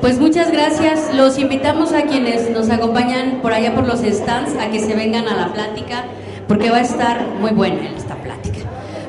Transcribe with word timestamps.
Pues 0.00 0.18
muchas 0.18 0.50
gracias. 0.50 1.14
Los 1.14 1.38
invitamos 1.38 1.92
a 1.92 2.04
quienes 2.04 2.48
nos 2.48 2.70
acompañan 2.70 3.40
por 3.42 3.52
allá 3.52 3.74
por 3.74 3.86
los 3.86 4.00
stands 4.00 4.56
a 4.58 4.70
que 4.70 4.80
se 4.80 4.94
vengan 4.94 5.28
a 5.28 5.36
la 5.36 5.52
plática 5.52 6.04
porque 6.48 6.70
va 6.70 6.78
a 6.78 6.82
estar 6.82 7.26
muy 7.38 7.50
buena 7.50 7.90
esta 7.94 8.14
plática. 8.14 8.60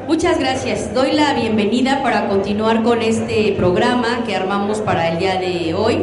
Muchas 0.05 0.37
gracias. 0.37 0.93
Doy 0.93 1.13
la 1.13 1.33
bienvenida 1.33 2.03
para 2.03 2.27
continuar 2.27 2.83
con 2.83 3.01
este 3.01 3.53
programa 3.53 4.25
que 4.25 4.35
armamos 4.35 4.79
para 4.79 5.07
el 5.07 5.19
día 5.19 5.39
de 5.39 5.73
hoy 5.73 5.99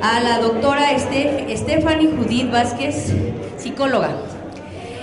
a 0.00 0.20
la 0.20 0.38
doctora 0.38 0.98
Stephanie 0.98 2.08
Judith 2.08 2.50
Vázquez, 2.50 3.12
psicóloga. 3.58 4.12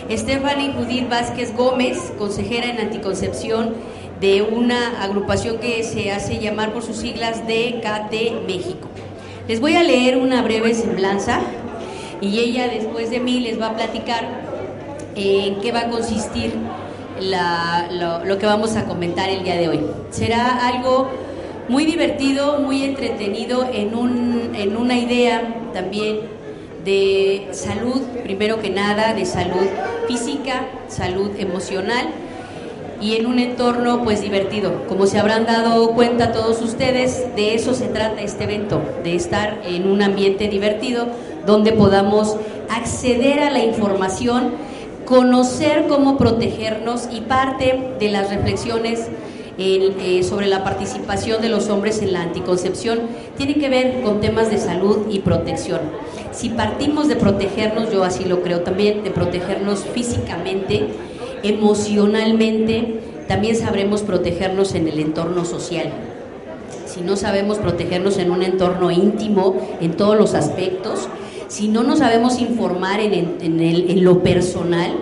Stephanie 0.10 0.74
Judith 0.74 1.08
Vázquez 1.10 1.56
Gómez, 1.56 2.12
consejera 2.18 2.72
en 2.72 2.80
anticoncepción 2.80 3.76
de 4.20 4.42
una 4.42 5.04
agrupación 5.04 5.58
que 5.60 5.84
se 5.84 6.12
hace 6.12 6.40
llamar 6.40 6.72
por 6.74 6.84
sus 6.84 6.98
siglas 6.98 7.42
DKT 7.48 8.46
México. 8.48 8.88
Les 9.48 9.60
voy 9.60 9.76
a 9.76 9.84
leer 9.84 10.18
una 10.18 10.42
breve 10.42 10.74
semblanza 10.74 11.42
y 12.22 12.40
ella 12.40 12.68
después 12.68 13.10
de 13.10 13.20
mí 13.20 13.40
les 13.42 13.60
va 13.60 13.68
a 13.68 13.76
platicar 13.76 14.26
en 15.16 15.60
qué 15.62 15.72
va 15.72 15.82
a 15.82 15.90
consistir 15.90 16.54
lo, 17.20 18.38
que 18.38 18.46
vamos 18.46 18.76
a 18.76 18.86
comentar 18.86 19.30
el 19.30 19.44
día 19.44 19.56
de 19.56 19.70
hoy. 19.70 19.82
Será 20.10 20.68
algo 20.68 21.10
muy 21.68 21.86
divertido, 21.86 22.60
muy 22.60 22.84
entretenido 22.84 23.68
en, 23.72 23.96
un, 23.96 24.52
en 24.56 24.78
una 24.78 24.98
idea 24.98 25.72
también 25.74 26.20
de 26.84 27.48
salud, 27.52 28.02
primero 28.24 28.62
que 28.62 28.70
nada, 28.70 29.14
de 29.14 29.26
salud 29.26 29.68
física, 30.08 30.68
salud 30.88 31.32
emocional 31.38 32.08
y 33.02 33.16
en 33.16 33.26
un 33.26 33.40
entorno 33.40 34.04
pues 34.04 34.22
divertido. 34.22 34.86
Como 34.88 35.06
se 35.06 35.20
habrán 35.20 35.46
dado 35.46 35.92
cuenta 35.92 36.32
todos 36.32 36.62
ustedes, 36.62 37.26
de 37.36 37.56
eso 37.56 37.74
se 37.74 37.88
trata 37.88 38.22
este 38.22 38.46
evento, 38.46 38.82
de 39.04 39.16
estar 39.16 39.62
en 39.66 39.90
un 39.90 40.02
ambiente 40.02 40.48
divertido 40.48 41.08
donde 41.46 41.72
podamos 41.72 42.38
acceder 42.70 43.40
a 43.40 43.52
la 43.52 43.64
información, 43.64 44.52
conocer 45.06 45.86
cómo 45.88 46.18
protegernos 46.18 47.08
y 47.12 47.22
parte 47.22 47.92
de 48.00 48.10
las 48.10 48.30
reflexiones 48.30 49.08
eh, 49.58 50.22
sobre 50.28 50.48
la 50.48 50.66
participación 50.66 51.42
de 51.42 51.48
los 51.48 51.70
hombres 51.70 52.02
en 52.02 52.12
la 52.12 52.24
anticoncepción 52.24 53.00
tiene 53.38 53.56
que 53.56 53.70
ver 53.70 54.02
con 54.02 54.20
temas 54.20 54.50
de 54.50 54.58
salud 54.58 55.08
y 55.10 55.20
protección. 55.20 55.80
Si 56.34 56.50
partimos 56.50 57.08
de 57.08 57.16
protegernos, 57.16 57.90
yo 57.90 58.04
así 58.04 58.26
lo 58.26 58.42
creo 58.42 58.62
también, 58.62 59.06
de 59.06 59.12
protegernos 59.12 59.86
físicamente, 59.86 60.88
emocionalmente, 61.48 63.00
también 63.28 63.56
sabremos 63.56 64.04
protegernos 64.04 64.76
en 64.76 64.88
el 64.88 65.00
entorno 65.00 65.46
social. 65.46 65.92
Si 66.86 67.02
no 67.02 67.16
sabemos 67.16 67.58
protegernos 67.58 68.18
en 68.18 68.32
un 68.32 68.44
entorno 68.44 68.92
íntimo, 68.92 69.56
en 69.82 69.94
todos 69.94 70.18
los 70.18 70.34
aspectos, 70.34 71.08
si 71.48 71.68
no 71.68 71.84
nos 71.84 72.00
sabemos 72.00 72.40
informar 72.40 73.00
en, 73.00 73.38
en, 73.42 73.60
en 73.62 74.04
lo 74.04 74.24
personal, 74.24 74.94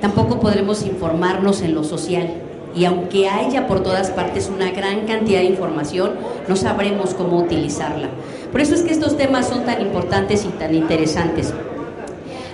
tampoco 0.00 0.40
podremos 0.40 0.84
informarnos 0.84 1.62
en 1.62 1.74
lo 1.74 1.84
social. 1.84 2.28
Y 2.74 2.84
aunque 2.84 3.28
haya 3.28 3.66
por 3.66 3.82
todas 3.82 4.10
partes 4.10 4.50
una 4.54 4.70
gran 4.70 5.06
cantidad 5.06 5.40
de 5.40 5.46
información, 5.46 6.12
no 6.48 6.56
sabremos 6.56 7.14
cómo 7.14 7.38
utilizarla. 7.38 8.08
Por 8.52 8.60
eso 8.60 8.74
es 8.74 8.82
que 8.82 8.92
estos 8.92 9.16
temas 9.16 9.48
son 9.48 9.64
tan 9.64 9.80
importantes 9.80 10.44
y 10.44 10.48
tan 10.48 10.74
interesantes. 10.74 11.52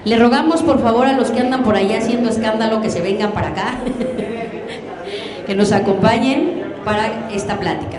Le 0.06 0.16
rogamos 0.16 0.62
por 0.62 0.80
favor 0.80 1.08
a 1.08 1.14
los 1.14 1.32
que 1.32 1.40
andan 1.40 1.64
por 1.64 1.74
allá 1.74 1.98
haciendo 1.98 2.30
escándalo 2.30 2.80
que 2.80 2.90
se 2.90 3.00
vengan 3.00 3.32
para 3.32 3.48
acá, 3.48 3.74
que 5.48 5.54
nos 5.56 5.72
acompañen 5.72 6.62
para 6.84 7.28
esta 7.32 7.58
plática. 7.58 7.98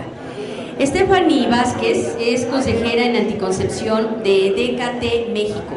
Stephanie 0.80 1.48
Vázquez 1.48 2.16
es 2.18 2.46
consejera 2.46 3.04
en 3.04 3.14
anticoncepción 3.14 4.22
de 4.24 4.54
DKT 4.56 5.34
México. 5.34 5.74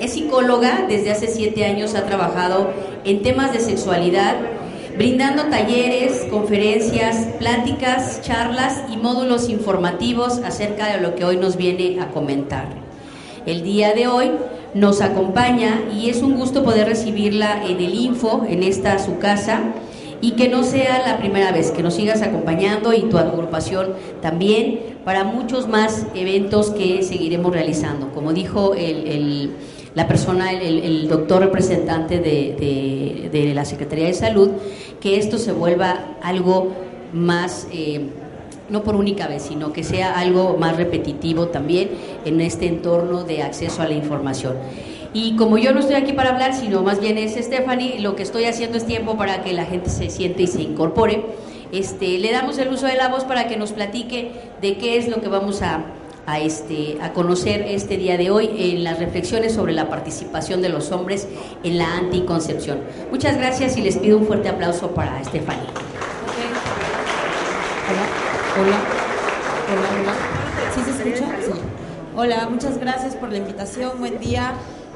Es 0.00 0.14
psicóloga, 0.14 0.86
desde 0.88 1.10
hace 1.10 1.26
siete 1.26 1.66
años 1.66 1.94
ha 1.94 2.06
trabajado 2.06 2.70
en 3.04 3.22
temas 3.22 3.52
de 3.52 3.60
sexualidad, 3.60 4.36
brindando 4.96 5.42
talleres, 5.50 6.24
conferencias, 6.30 7.16
pláticas, 7.38 8.22
charlas 8.22 8.84
y 8.90 8.96
módulos 8.96 9.50
informativos 9.50 10.38
acerca 10.38 10.86
de 10.86 11.02
lo 11.02 11.14
que 11.14 11.26
hoy 11.26 11.36
nos 11.36 11.58
viene 11.58 12.00
a 12.00 12.08
comentar. 12.12 12.64
El 13.44 13.62
día 13.62 13.92
de 13.92 14.06
hoy 14.06 14.30
nos 14.74 15.00
acompaña 15.00 15.82
y 15.94 16.10
es 16.10 16.22
un 16.22 16.34
gusto 16.34 16.64
poder 16.64 16.88
recibirla 16.88 17.64
en 17.64 17.78
el 17.78 17.94
Info, 17.94 18.44
en 18.48 18.62
esta 18.62 18.98
su 18.98 19.18
casa, 19.18 19.60
y 20.20 20.32
que 20.32 20.48
no 20.48 20.64
sea 20.64 21.06
la 21.06 21.18
primera 21.18 21.52
vez, 21.52 21.70
que 21.70 21.82
nos 21.82 21.94
sigas 21.94 22.22
acompañando 22.22 22.92
y 22.92 23.02
tu 23.02 23.18
agrupación 23.18 23.92
también 24.22 24.80
para 25.04 25.22
muchos 25.22 25.68
más 25.68 26.06
eventos 26.14 26.70
que 26.70 27.02
seguiremos 27.02 27.52
realizando. 27.52 28.10
Como 28.12 28.32
dijo 28.32 28.74
el, 28.74 29.50
la 29.94 30.08
persona, 30.08 30.50
el, 30.52 31.08
doctor 31.08 31.42
representante 31.42 32.20
de, 32.20 33.28
de, 33.30 33.54
la 33.54 33.64
Secretaría 33.64 34.06
de 34.06 34.14
Salud, 34.14 34.50
que 35.00 35.18
esto 35.18 35.38
se 35.38 35.52
vuelva 35.52 36.16
algo 36.22 36.72
más... 37.12 37.68
Eh, 37.70 38.08
no 38.68 38.82
por 38.82 38.96
única 38.96 39.26
vez, 39.26 39.42
sino 39.42 39.72
que 39.72 39.84
sea 39.84 40.18
algo 40.18 40.56
más 40.58 40.76
repetitivo 40.76 41.48
también 41.48 41.90
en 42.24 42.40
este 42.40 42.66
entorno 42.66 43.24
de 43.24 43.42
acceso 43.42 43.82
a 43.82 43.88
la 43.88 43.94
información. 43.94 44.56
Y 45.12 45.36
como 45.36 45.58
yo 45.58 45.72
no 45.72 45.80
estoy 45.80 45.94
aquí 45.94 46.12
para 46.12 46.30
hablar, 46.30 46.54
sino 46.54 46.82
más 46.82 47.00
bien 47.00 47.18
es 47.18 47.34
Stephanie, 47.34 48.00
lo 48.00 48.16
que 48.16 48.24
estoy 48.24 48.46
haciendo 48.46 48.76
es 48.76 48.84
tiempo 48.84 49.16
para 49.16 49.42
que 49.42 49.52
la 49.52 49.64
gente 49.64 49.88
se 49.88 50.10
siente 50.10 50.42
y 50.42 50.46
se 50.48 50.62
incorpore. 50.62 51.24
Este, 51.70 52.18
le 52.18 52.32
damos 52.32 52.58
el 52.58 52.68
uso 52.68 52.86
de 52.86 52.96
la 52.96 53.08
voz 53.08 53.24
para 53.24 53.46
que 53.46 53.56
nos 53.56 53.72
platique 53.72 54.32
de 54.60 54.76
qué 54.76 54.96
es 54.96 55.08
lo 55.08 55.20
que 55.20 55.28
vamos 55.28 55.62
a, 55.62 55.84
a, 56.26 56.40
este, 56.40 56.98
a 57.00 57.12
conocer 57.12 57.62
este 57.62 57.96
día 57.96 58.16
de 58.16 58.30
hoy 58.30 58.50
en 58.56 58.84
las 58.84 58.98
reflexiones 58.98 59.52
sobre 59.52 59.72
la 59.72 59.88
participación 59.88 60.62
de 60.62 60.68
los 60.68 60.90
hombres 60.90 61.28
en 61.62 61.78
la 61.78 61.96
anticoncepción. 61.96 62.80
Muchas 63.10 63.36
gracias 63.36 63.76
y 63.76 63.82
les 63.82 63.98
pido 63.98 64.18
un 64.18 64.26
fuerte 64.26 64.48
aplauso 64.48 64.90
para 64.94 65.22
Stephanie. 65.22 65.83
Hola. 68.56 68.78
Hola, 69.66 69.88
hola. 70.00 70.14
¿Sí 70.72 70.80
se 70.84 70.90
escucha? 70.90 71.26
Sí. 71.44 71.60
Hola, 72.14 72.48
muchas 72.48 72.78
gracias 72.78 73.16
por 73.16 73.32
la 73.32 73.38
invitación. 73.38 73.98
Buen 73.98 74.20
día. 74.20 74.52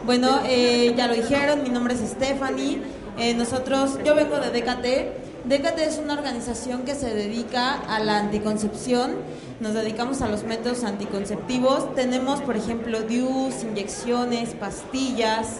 Bueno, 0.07 0.43
eh, 0.47 0.95
ya 0.97 1.09
lo 1.09 1.15
dijeron, 1.15 1.65
mi 1.65 1.69
nombre 1.69 1.95
es 1.95 2.01
Stephanie. 2.09 2.81
Eh, 3.19 3.35
nosotros, 3.35 3.99
yo 4.05 4.15
vengo 4.15 4.39
de 4.39 4.51
DKT. 4.51 5.49
DKT 5.49 5.79
es 5.81 5.99
una 5.99 6.15
organización 6.15 6.85
que 6.85 6.95
se 6.95 7.13
dedica 7.13 7.75
a 7.75 7.99
la 7.99 8.19
anticoncepción. 8.19 9.17
Nos 9.59 9.75
dedicamos 9.75 10.23
a 10.23 10.29
los 10.29 10.45
métodos 10.45 10.85
anticonceptivos. 10.85 11.97
Tenemos, 11.97 12.41
por 12.43 12.57
ejemplo, 12.57 13.01
DIUs, 13.01 13.65
inyecciones, 13.65 14.51
pastillas. 14.51 15.57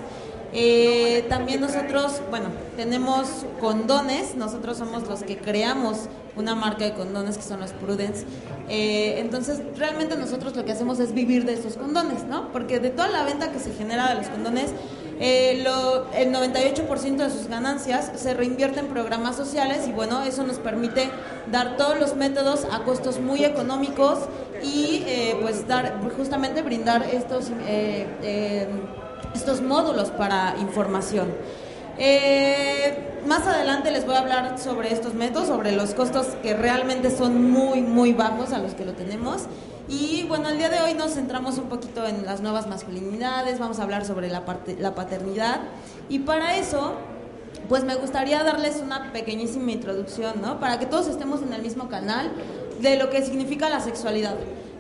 Eh, 0.53 1.27
también 1.29 1.61
nosotros, 1.61 2.23
bueno, 2.31 2.47
tenemos 2.77 3.45
condones. 3.59 4.37
Nosotros 4.37 4.79
somos 4.79 5.09
los 5.09 5.25
que 5.25 5.37
creamos 5.37 6.09
una 6.39 6.55
marca 6.55 6.85
de 6.85 6.95
condones 6.95 7.37
que 7.37 7.43
son 7.43 7.61
los 7.61 7.73
Prudence. 7.73 8.25
Eh, 8.69 9.17
entonces, 9.19 9.61
realmente 9.77 10.17
nosotros 10.17 10.55
lo 10.57 10.65
que 10.65 10.73
hacemos 10.73 11.01
es 11.01 11.13
vivir 11.13 11.45
de 11.45 11.55
esos 11.55 11.75
condones, 11.75 12.25
¿no? 12.25 12.53
Porque 12.53 12.81
de 12.81 12.91
toda 12.91 13.09
la 13.09 13.25
venta 13.25 13.51
que 13.51 13.59
se 13.59 13.73
genera 13.73 14.09
de 14.09 14.17
los 14.17 14.29
condones, 14.29 14.71
eh, 15.21 15.65
el 16.15 16.33
98% 16.33 17.17
de 17.17 17.31
sus 17.31 17.49
ganancias 17.49 18.13
se 18.15 18.35
reinvierte 18.35 18.81
en 18.81 18.87
programas 18.87 19.37
sociales 19.37 19.89
y 19.89 19.93
bueno, 19.93 20.23
eso 20.23 20.45
nos 20.45 20.59
permite 20.59 21.11
dar 21.51 21.77
todos 21.77 21.99
los 21.99 22.15
métodos 22.15 22.67
a 22.71 22.85
costos 22.85 23.19
muy 23.19 23.45
económicos 23.45 24.21
y 24.63 25.03
eh, 25.07 25.37
pues 25.41 25.67
dar, 25.67 26.01
justamente 26.17 26.63
brindar 26.63 27.05
estos, 27.13 27.47
estos 29.35 29.61
módulos 29.61 30.11
para 30.11 30.55
información. 30.61 31.29
Eh, 31.99 33.23
más 33.27 33.47
adelante 33.47 33.91
les 33.91 34.07
voy 34.07 34.15
a 34.15 34.21
hablar 34.21 34.59
sobre 34.59 34.93
estos 34.93 35.15
métodos, 35.15 35.49
sobre 35.49 35.73
los 35.73 35.95
costos 35.95 36.27
que 36.43 36.55
realmente 36.55 37.11
son 37.11 37.51
muy, 37.51 37.83
muy 37.83 38.13
bajos 38.13 38.53
a 38.53 38.59
los 38.59 38.75
que 38.75 38.85
lo 38.85 38.93
tenemos. 38.93 39.43
Y 39.89 40.25
bueno, 40.29 40.49
el 40.49 40.59
día 40.59 40.69
de 40.69 40.81
hoy 40.81 40.95
nos 40.95 41.15
centramos 41.15 41.59
un 41.59 41.69
poquito 41.69 42.07
en 42.07 42.25
las 42.25 42.41
nuevas 42.41 42.67
masculinidades, 42.67 43.59
vamos 43.59 43.81
a 43.81 43.83
hablar 43.83 44.05
sobre 44.05 44.29
la, 44.29 44.45
parte, 44.45 44.77
la 44.79 44.95
paternidad. 44.95 45.61
Y 46.09 46.21
para 46.21 46.57
eso, 46.57 46.95
pues 47.69 47.85
me 47.85 47.95
gustaría 47.97 48.45
darles 48.45 48.81
una 48.83 49.13
pequeñísima 49.13 49.73
introducción, 49.73 50.41
¿no? 50.41 50.61
Para 50.61 50.79
que 50.79 50.87
todos 50.87 51.09
estemos 51.09 51.43
en 51.43 51.53
el 51.53 51.63
mismo 51.63 51.89
canal 51.89 52.31
de 52.81 52.97
lo 52.97 53.11
que 53.11 53.23
significa 53.23 53.69
la 53.69 53.81
sexualidad. 53.81 54.37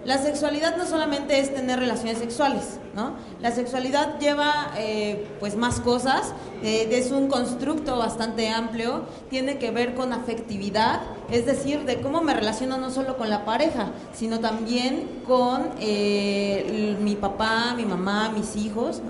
La 0.08 0.16
sexualidad 0.16 0.75
no 0.78 0.87
solamente 0.87 1.38
es 1.38 1.55
tener 1.55 1.81
relaciones 1.81 2.16
sexuales, 2.16 2.78
¿no? 2.94 3.12
La 3.43 3.50
sexualidad 3.50 4.19
lleva 4.19 4.72
eh, 4.78 5.28
pues 5.38 5.55
más 5.55 5.81
cosas, 5.81 6.32
eh, 6.62 6.88
es 6.93 7.10
un 7.10 7.28
constructo 7.28 7.99
bastante 7.99 8.49
amplio, 8.49 9.02
tiene 9.28 9.58
que 9.58 9.70
ver 9.70 9.94
con 9.94 10.14
afectividad, 10.14 11.02
es 11.31 11.44
decir, 11.44 11.84
de 11.84 12.00
cómo 12.00 12.22
me 12.22 12.32
relaciono 12.32 12.78
no 12.78 12.90
solo 12.90 13.19
con 13.19 13.28
la 13.28 13.44
pareja, 13.44 13.90
sino 14.14 14.40
también 14.40 15.20
con 15.26 15.72
eh, 15.78 16.96
mi 17.02 17.14
papá, 17.14 17.75
mi 17.76 17.84
mamá, 17.84 18.31
mis 18.31 18.56
hijos. 18.56 19.02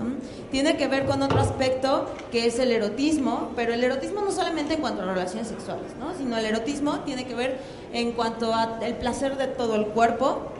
Tiene 0.51 0.75
que 0.75 0.89
ver 0.89 1.05
con 1.05 1.21
otro 1.21 1.39
aspecto 1.39 2.07
que 2.29 2.45
es 2.45 2.59
el 2.59 2.73
erotismo, 2.73 3.51
pero 3.55 3.73
el 3.73 3.81
erotismo 3.85 4.19
no 4.19 4.33
solamente 4.33 4.73
en 4.73 4.81
cuanto 4.81 5.03
a 5.03 5.05
relaciones 5.05 5.47
sexuales, 5.47 5.93
¿no? 5.97 6.13
sino 6.17 6.37
el 6.37 6.45
erotismo 6.45 6.99
tiene 7.05 7.25
que 7.25 7.35
ver 7.35 7.57
en 7.93 8.11
cuanto 8.11 8.53
al 8.53 8.97
placer 8.97 9.37
de 9.37 9.47
todo 9.47 9.75
el 9.75 9.85
cuerpo, 9.87 10.51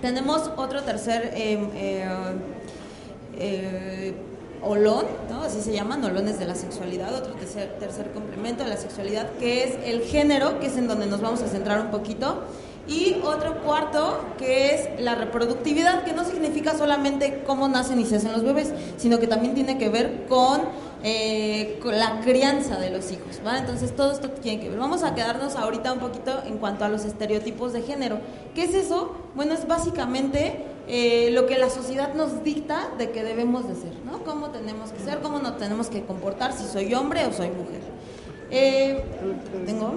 Tenemos 0.00 0.50
otro 0.56 0.82
tercer 0.82 1.32
em, 1.34 1.70
eh, 1.74 2.06
eh, 3.38 4.14
olón, 4.62 5.06
¿no? 5.30 5.42
así 5.42 5.60
se 5.60 5.72
llaman, 5.72 6.04
olones 6.04 6.38
de 6.38 6.46
la 6.46 6.54
sexualidad, 6.54 7.14
otro 7.14 7.34
tercer, 7.34 7.76
tercer 7.78 8.10
complemento 8.12 8.64
de 8.64 8.70
la 8.70 8.76
sexualidad, 8.76 9.30
que 9.38 9.64
es 9.64 9.78
el 9.84 10.02
género, 10.02 10.60
que 10.60 10.66
es 10.66 10.76
en 10.76 10.88
donde 10.88 11.06
nos 11.06 11.20
vamos 11.20 11.42
a 11.42 11.48
centrar 11.48 11.80
un 11.80 11.90
poquito. 11.90 12.42
Y 12.86 13.20
otro 13.22 13.62
cuarto, 13.62 14.18
que 14.38 14.74
es 14.74 15.00
la 15.00 15.14
reproductividad, 15.14 16.04
que 16.04 16.14
no 16.14 16.24
significa 16.24 16.76
solamente 16.76 17.42
cómo 17.46 17.68
nacen 17.68 18.00
y 18.00 18.06
se 18.06 18.16
hacen 18.16 18.32
los 18.32 18.42
bebés, 18.42 18.72
sino 18.96 19.18
que 19.18 19.26
también 19.26 19.54
tiene 19.54 19.76
que 19.76 19.90
ver 19.90 20.24
con, 20.26 20.62
eh, 21.02 21.80
la 21.84 22.20
crianza 22.20 22.78
de 22.78 22.90
los 22.90 23.10
hijos. 23.12 23.40
¿va? 23.46 23.58
Entonces 23.58 23.94
todo 23.94 24.12
esto 24.12 24.30
tiene 24.30 24.60
que 24.60 24.68
ver. 24.68 24.78
Vamos 24.78 25.02
a 25.02 25.14
quedarnos 25.14 25.56
ahorita 25.56 25.92
un 25.92 26.00
poquito 26.00 26.42
en 26.44 26.58
cuanto 26.58 26.84
a 26.84 26.88
los 26.88 27.04
estereotipos 27.04 27.72
de 27.72 27.82
género. 27.82 28.20
¿Qué 28.54 28.64
es 28.64 28.74
eso? 28.74 29.12
Bueno, 29.34 29.54
es 29.54 29.66
básicamente 29.66 30.64
eh, 30.88 31.30
lo 31.32 31.46
que 31.46 31.58
la 31.58 31.70
sociedad 31.70 32.14
nos 32.14 32.42
dicta 32.42 32.90
de 32.98 33.10
que 33.10 33.22
debemos 33.22 33.68
de 33.68 33.74
ser, 33.74 33.92
¿no? 34.04 34.24
Cómo 34.24 34.50
tenemos 34.50 34.90
que 34.90 35.00
ser, 35.00 35.20
cómo 35.20 35.38
nos 35.38 35.58
tenemos 35.58 35.88
que 35.88 36.04
comportar, 36.04 36.52
si 36.52 36.64
soy 36.64 36.94
hombre 36.94 37.26
o 37.26 37.32
soy 37.32 37.50
mujer. 37.50 37.80
Eh, 38.50 39.04
¿Tengo? 39.66 39.94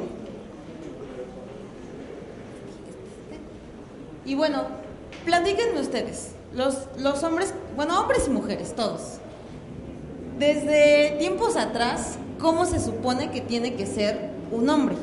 Y 4.26 4.36
bueno, 4.36 4.64
platíquenme 5.26 5.80
ustedes, 5.80 6.34
los, 6.54 6.88
los 6.98 7.24
hombres, 7.24 7.54
bueno, 7.76 8.00
hombres 8.00 8.28
y 8.28 8.30
mujeres, 8.30 8.76
todos. 8.76 9.20
Desde 10.38 11.16
tiempos 11.20 11.56
atrás, 11.56 12.18
¿cómo 12.40 12.66
se 12.66 12.80
supone 12.80 13.32
que 13.32 13.42
tiene 13.42 13.76
que 13.76 13.86
ser 13.86 14.32
un 14.52 14.70
hombre? 14.70 14.96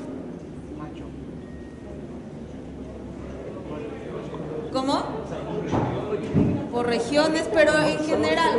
¿Cómo? 4.73 5.03
Por 6.73 6.87
regiones, 6.87 7.49
pero 7.53 7.73
en 7.79 7.99
general. 7.99 8.59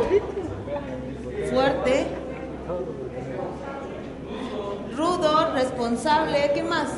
Fuerte. 1.52 2.06
Rudo, 4.96 5.52
responsable, 5.54 6.50
¿qué 6.54 6.62
más? 6.62 6.88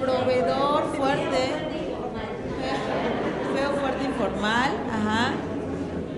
Proveedor, 0.00 0.84
fuerte 0.96 1.70
feo, 3.54 3.70
fuerte, 3.80 4.04
informal, 4.04 4.70
ajá. 4.90 5.32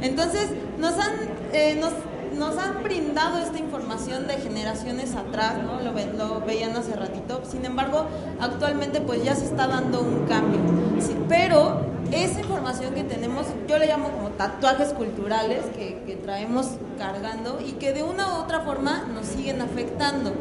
Entonces, 0.00 0.50
nos 0.78 0.94
han, 0.98 1.12
eh, 1.52 1.76
nos, 1.80 1.92
nos, 2.38 2.58
han 2.58 2.82
brindado 2.82 3.38
esta 3.38 3.58
información 3.58 4.26
de 4.26 4.34
generaciones 4.34 5.14
atrás, 5.14 5.54
¿no? 5.62 5.80
Lo, 5.80 5.92
lo, 5.92 6.40
veían 6.44 6.76
hace 6.76 6.94
ratito. 6.94 7.42
Sin 7.48 7.64
embargo, 7.64 8.06
actualmente 8.40 9.00
pues 9.00 9.24
ya 9.24 9.34
se 9.34 9.44
está 9.44 9.66
dando 9.66 10.00
un 10.00 10.26
cambio. 10.26 10.60
Sí, 11.00 11.16
pero 11.28 11.80
esa 12.10 12.40
información 12.40 12.94
que 12.94 13.04
tenemos, 13.04 13.46
yo 13.68 13.78
le 13.78 13.86
llamo 13.86 14.10
como 14.10 14.28
tatuajes 14.30 14.92
culturales 14.92 15.64
que, 15.76 16.02
que 16.06 16.16
traemos 16.16 16.68
cargando 16.98 17.58
y 17.66 17.72
que 17.72 17.92
de 17.92 18.02
una 18.02 18.34
u 18.34 18.42
otra 18.42 18.60
forma 18.60 19.04
nos 19.12 19.26
siguen 19.26 19.60
afectando. 19.60 20.32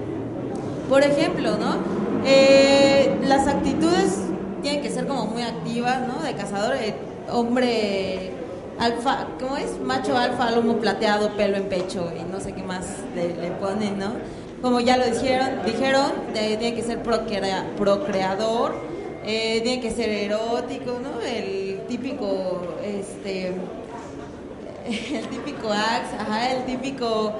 Por 0.90 1.04
ejemplo, 1.04 1.58
¿no? 1.58 1.76
Eh, 2.26 3.18
las 3.24 3.48
actitudes 3.48 4.20
tienen 4.62 4.82
que 4.82 4.90
ser 4.90 5.08
como 5.08 5.26
muy 5.26 5.42
activas, 5.42 6.08
¿no? 6.08 6.22
De 6.22 6.34
cazador, 6.34 6.76
eh, 6.76 6.96
hombre 7.32 8.41
alfa, 8.81 9.28
¿cómo 9.39 9.57
es? 9.57 9.80
Macho 9.80 10.18
alfa, 10.18 10.50
lomo 10.51 10.78
plateado, 10.78 11.30
pelo 11.38 11.57
en 11.57 11.69
pecho 11.69 12.12
y 12.19 12.24
no 12.31 12.39
sé 12.39 12.54
qué 12.54 12.63
más 12.63 12.88
le, 13.16 13.51
ponen, 13.51 14.00
¿no? 14.00 14.13
Como 14.62 14.80
ya 14.80 14.98
lo 14.98 15.06
dijeron, 15.06 15.63
dijeron 15.66 16.12
tiene 16.33 16.74
que 16.74 16.81
ser 16.81 17.04
procrea, 17.04 17.66
procreador, 17.78 18.74
eh, 19.24 19.62
tiene 19.62 19.81
que 19.81 19.92
ser 19.92 20.10
erótico, 20.10 21.00
¿no? 21.00 21.22
El 21.22 21.81
típico, 21.88 22.62
este, 22.83 23.50
el 24.88 25.28
típico 25.28 25.72
ax, 25.72 26.19
ajá, 26.19 26.51
el 26.51 26.66
típico 26.66 27.33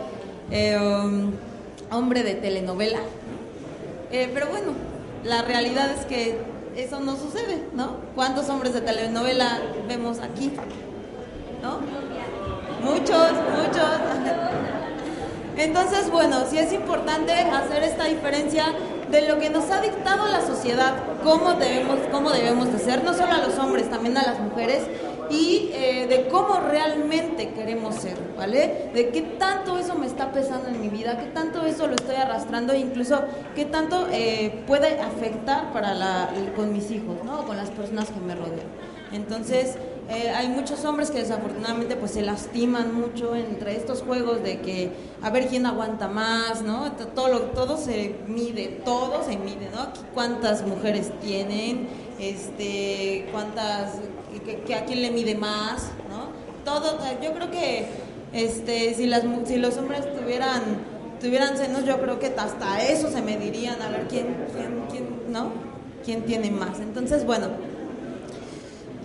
um, 0.52 1.32
hombre 1.90 2.22
de 2.22 2.36
telenovela. 2.36 3.00
Eh, 4.12 4.30
pero 4.32 4.48
bueno, 4.48 4.74
la 5.24 5.42
realidad 5.42 5.90
es 5.92 6.06
que 6.06 6.38
eso 6.76 7.00
no 7.00 7.16
sucede, 7.18 7.64
¿no? 7.74 7.96
¿Cuántos 8.14 8.48
hombres 8.50 8.76
de 8.76 8.82
telenovela 8.82 9.60
vemos 9.88 10.20
aquí? 10.20 10.52
¿No? 11.62 11.80
Muchos, 12.84 13.32
muchos. 13.58 13.92
Entonces, 15.58 16.10
bueno, 16.10 16.38
sí 16.50 16.58
es 16.58 16.74
importante 16.74 17.34
hacer 17.34 17.84
esta 17.84 18.06
diferencia 18.06 18.66
de 19.12 19.28
lo 19.28 19.38
que 19.38 19.50
nos 19.50 19.70
ha 19.70 19.82
dictado 19.82 20.26
la 20.28 20.42
sociedad, 20.42 20.94
cómo 21.24 21.54
debemos, 21.54 22.00
cómo 22.12 22.32
debemos 22.32 22.72
de 22.72 22.80
ser, 22.80 23.04
no 23.04 23.14
solo 23.14 23.34
a 23.34 23.38
los 23.40 23.58
hombres, 23.60 23.90
también 23.90 24.18
a 24.18 24.24
las 24.24 24.40
mujeres, 24.40 24.84
y 25.30 25.70
eh, 25.74 26.08
de 26.08 26.28
cómo 26.30 26.60
realmente 26.60 27.50
queremos 27.50 27.96
ser, 27.96 28.18
¿vale? 28.38 28.90
De 28.94 29.10
qué 29.10 29.22
tanto 29.22 29.78
eso 29.78 29.96
me 29.96 30.08
está 30.08 30.32
pesando 30.32 30.70
en 30.70 30.82
mi 30.82 30.90
vida, 30.90 31.18
qué 31.18 31.28
tanto 31.28 31.66
eso 31.66 31.88
lo 31.88 31.96
estoy 31.96 32.16
arrastrando, 32.16 32.74
e 32.74 32.80
incluso 32.80 33.22
qué 33.54 33.66
tanto 33.66 34.08
eh, 34.12 34.64
puede 34.66 35.00
afectar 35.00 35.72
para 35.74 35.94
la, 35.94 36.30
con 36.56 36.74
mis 36.74 36.90
hijos, 36.92 37.18
¿no? 37.24 37.46
Con 37.46 37.58
las 37.58 37.70
personas 37.70 38.10
que 38.10 38.20
me 38.20 38.36
rodean. 38.36 38.68
Entonces, 39.12 39.76
eh, 40.14 40.30
hay 40.30 40.50
muchos 40.50 40.84
hombres 40.84 41.10
que 41.10 41.20
desafortunadamente 41.20 41.96
pues 41.96 42.12
se 42.12 42.22
lastiman 42.22 42.94
mucho 42.94 43.34
entre 43.34 43.78
estos 43.78 44.02
juegos 44.02 44.44
de 44.44 44.60
que 44.60 44.92
a 45.22 45.30
ver 45.30 45.48
quién 45.48 45.66
aguanta 45.66 46.10
más, 46.10 46.62
¿no? 46.64 46.92
Todo, 47.16 47.40
todo 47.54 47.78
se 47.78 48.16
mide, 48.28 48.82
todo 48.84 49.24
se 49.24 49.38
mide, 49.38 49.70
¿no? 49.74 49.88
¿Cuántas 50.14 50.68
mujeres 50.68 51.18
tienen? 51.22 51.88
Este, 52.20 53.30
cuántas, 53.32 54.00
que, 54.66 54.76
a 54.76 54.84
quién 54.84 55.02
le 55.02 55.12
mide 55.12 55.36
más, 55.36 55.92
¿no? 56.10 56.28
Todo, 56.66 57.00
yo 57.24 57.32
creo 57.32 57.50
que 57.50 57.86
este, 58.34 58.94
si, 58.96 59.06
las, 59.06 59.24
si 59.46 59.56
los 59.56 59.78
hombres 59.78 60.02
tuvieran, 60.14 60.62
tuvieran 61.22 61.56
senos, 61.56 61.86
yo 61.86 62.02
creo 62.02 62.20
que 62.20 62.34
hasta 62.38 62.86
eso 62.86 63.10
se 63.10 63.22
medirían, 63.22 63.82
a 63.82 63.88
ver 63.88 64.08
quién, 64.10 64.36
quién, 64.54 64.84
quién 64.90 65.32
¿no? 65.32 65.52
¿Quién 66.04 66.24
tiene 66.24 66.52
más? 66.52 66.82
Entonces, 66.82 67.26
bueno, 67.26 67.48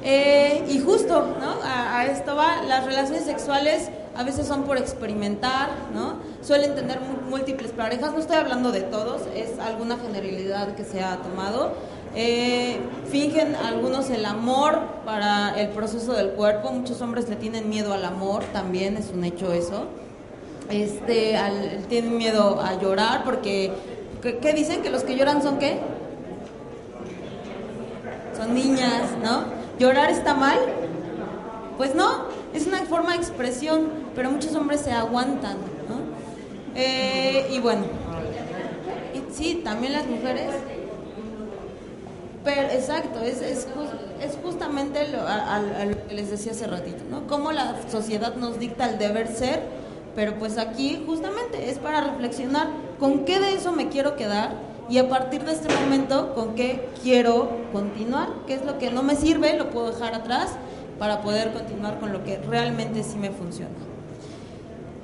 eh, 0.08 0.64
y 0.68 0.78
justo, 0.78 1.36
¿no? 1.40 1.56
A, 1.64 2.06
esto 2.06 2.36
va, 2.36 2.62
las 2.62 2.84
relaciones 2.84 3.24
sexuales 3.24 3.90
a 4.14 4.22
veces 4.22 4.46
son 4.46 4.62
por 4.62 4.78
experimentar, 4.78 5.68
¿no? 5.92 6.18
Suelen 6.42 6.76
tener 6.76 7.00
múltiples 7.28 7.72
parejas, 7.72 8.12
no 8.12 8.20
estoy 8.20 8.36
hablando 8.36 8.70
de 8.70 8.82
todos, 8.82 9.22
es 9.34 9.58
alguna 9.58 9.96
generalidad 9.96 10.76
que 10.76 10.84
se 10.84 11.02
ha 11.02 11.16
tomado. 11.16 11.72
Eh, 12.14 12.78
fingen 13.10 13.56
algunos 13.56 14.08
el 14.10 14.24
amor 14.26 14.78
para 15.04 15.60
el 15.60 15.70
proceso 15.70 16.12
del 16.12 16.30
cuerpo, 16.30 16.70
muchos 16.70 17.00
hombres 17.00 17.28
le 17.28 17.34
tienen 17.34 17.68
miedo 17.68 17.92
al 17.92 18.04
amor, 18.04 18.44
también 18.52 18.96
es 18.96 19.10
un 19.12 19.24
hecho 19.24 19.52
eso. 19.52 19.86
Este, 20.70 21.36
al, 21.36 21.84
tienen 21.88 22.16
miedo 22.16 22.60
a 22.60 22.80
llorar 22.80 23.24
porque, 23.24 23.72
¿qué, 24.22 24.38
¿qué 24.38 24.52
dicen? 24.52 24.82
¿Que 24.82 24.90
los 24.90 25.02
que 25.02 25.16
lloran 25.16 25.42
son 25.42 25.58
qué? 25.58 25.80
Son 28.36 28.54
niñas, 28.54 29.10
¿no? 29.20 29.55
¿Llorar 29.78 30.10
está 30.10 30.34
mal? 30.34 30.58
Pues 31.76 31.94
no, 31.94 32.24
es 32.54 32.66
una 32.66 32.78
forma 32.82 33.12
de 33.12 33.18
expresión, 33.18 33.88
pero 34.14 34.30
muchos 34.30 34.54
hombres 34.54 34.80
se 34.80 34.92
aguantan, 34.92 35.56
¿no? 35.88 36.00
Eh, 36.74 37.48
y 37.52 37.60
bueno, 37.60 37.84
sí, 39.36 39.60
también 39.62 39.92
las 39.92 40.06
mujeres. 40.06 40.46
Pero 42.44 42.62
exacto, 42.70 43.20
es, 43.20 43.42
es, 43.42 43.66
es 44.22 44.38
justamente 44.42 45.08
lo, 45.08 45.26
a, 45.26 45.58
lo 45.58 46.06
que 46.08 46.14
les 46.14 46.30
decía 46.30 46.52
hace 46.52 46.66
ratito, 46.66 47.02
¿no? 47.10 47.26
Cómo 47.26 47.52
la 47.52 47.76
sociedad 47.90 48.36
nos 48.36 48.58
dicta 48.58 48.88
el 48.88 48.98
deber 48.98 49.28
ser, 49.28 49.62
pero 50.14 50.38
pues 50.38 50.56
aquí 50.56 51.02
justamente 51.04 51.68
es 51.68 51.78
para 51.78 52.00
reflexionar 52.00 52.68
con 52.98 53.24
qué 53.24 53.40
de 53.40 53.54
eso 53.54 53.72
me 53.72 53.88
quiero 53.88 54.16
quedar 54.16 54.52
y 54.88 54.98
a 54.98 55.08
partir 55.08 55.44
de 55.44 55.52
este 55.52 55.72
momento 55.74 56.34
con 56.34 56.54
qué 56.54 56.88
quiero 57.02 57.50
continuar, 57.72 58.28
qué 58.46 58.54
es 58.54 58.64
lo 58.64 58.78
que 58.78 58.90
no 58.90 59.02
me 59.02 59.16
sirve, 59.16 59.56
lo 59.56 59.70
puedo 59.70 59.90
dejar 59.90 60.14
atrás 60.14 60.50
para 60.98 61.22
poder 61.22 61.52
continuar 61.52 61.98
con 61.98 62.12
lo 62.12 62.24
que 62.24 62.38
realmente 62.38 63.02
sí 63.02 63.16
me 63.18 63.30
funciona. 63.30 63.74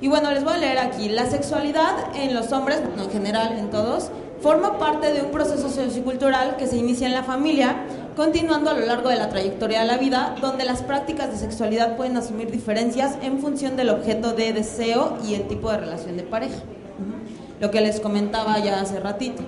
Y 0.01 0.07
bueno, 0.07 0.31
les 0.31 0.43
voy 0.43 0.53
a 0.53 0.57
leer 0.57 0.79
aquí, 0.79 1.09
la 1.09 1.29
sexualidad 1.29 2.15
en 2.15 2.33
los 2.33 2.51
hombres, 2.51 2.81
en 2.97 3.09
general 3.09 3.57
en 3.57 3.69
todos, 3.69 4.09
forma 4.41 4.77
parte 4.77 5.13
de 5.13 5.21
un 5.21 5.31
proceso 5.31 5.69
sociocultural 5.69 6.57
que 6.57 6.67
se 6.67 6.75
inicia 6.75 7.07
en 7.07 7.13
la 7.13 7.23
familia, 7.23 7.77
continuando 8.15 8.71
a 8.71 8.73
lo 8.73 8.85
largo 8.85 9.07
de 9.07 9.15
la 9.15 9.29
trayectoria 9.29 9.79
de 9.81 9.87
la 9.87 9.97
vida, 9.97 10.35
donde 10.41 10.65
las 10.65 10.81
prácticas 10.81 11.31
de 11.31 11.37
sexualidad 11.37 11.95
pueden 11.95 12.17
asumir 12.17 12.51
diferencias 12.51 13.17
en 13.21 13.39
función 13.39 13.77
del 13.77 13.89
objeto 13.89 14.33
de 14.33 14.51
deseo 14.51 15.17
y 15.25 15.35
el 15.35 15.47
tipo 15.47 15.71
de 15.71 15.77
relación 15.77 16.17
de 16.17 16.23
pareja. 16.23 16.59
Lo 17.61 17.71
que 17.71 17.79
les 17.79 18.01
comentaba 18.01 18.59
ya 18.59 18.81
hace 18.81 18.99
ratito. 18.99 19.43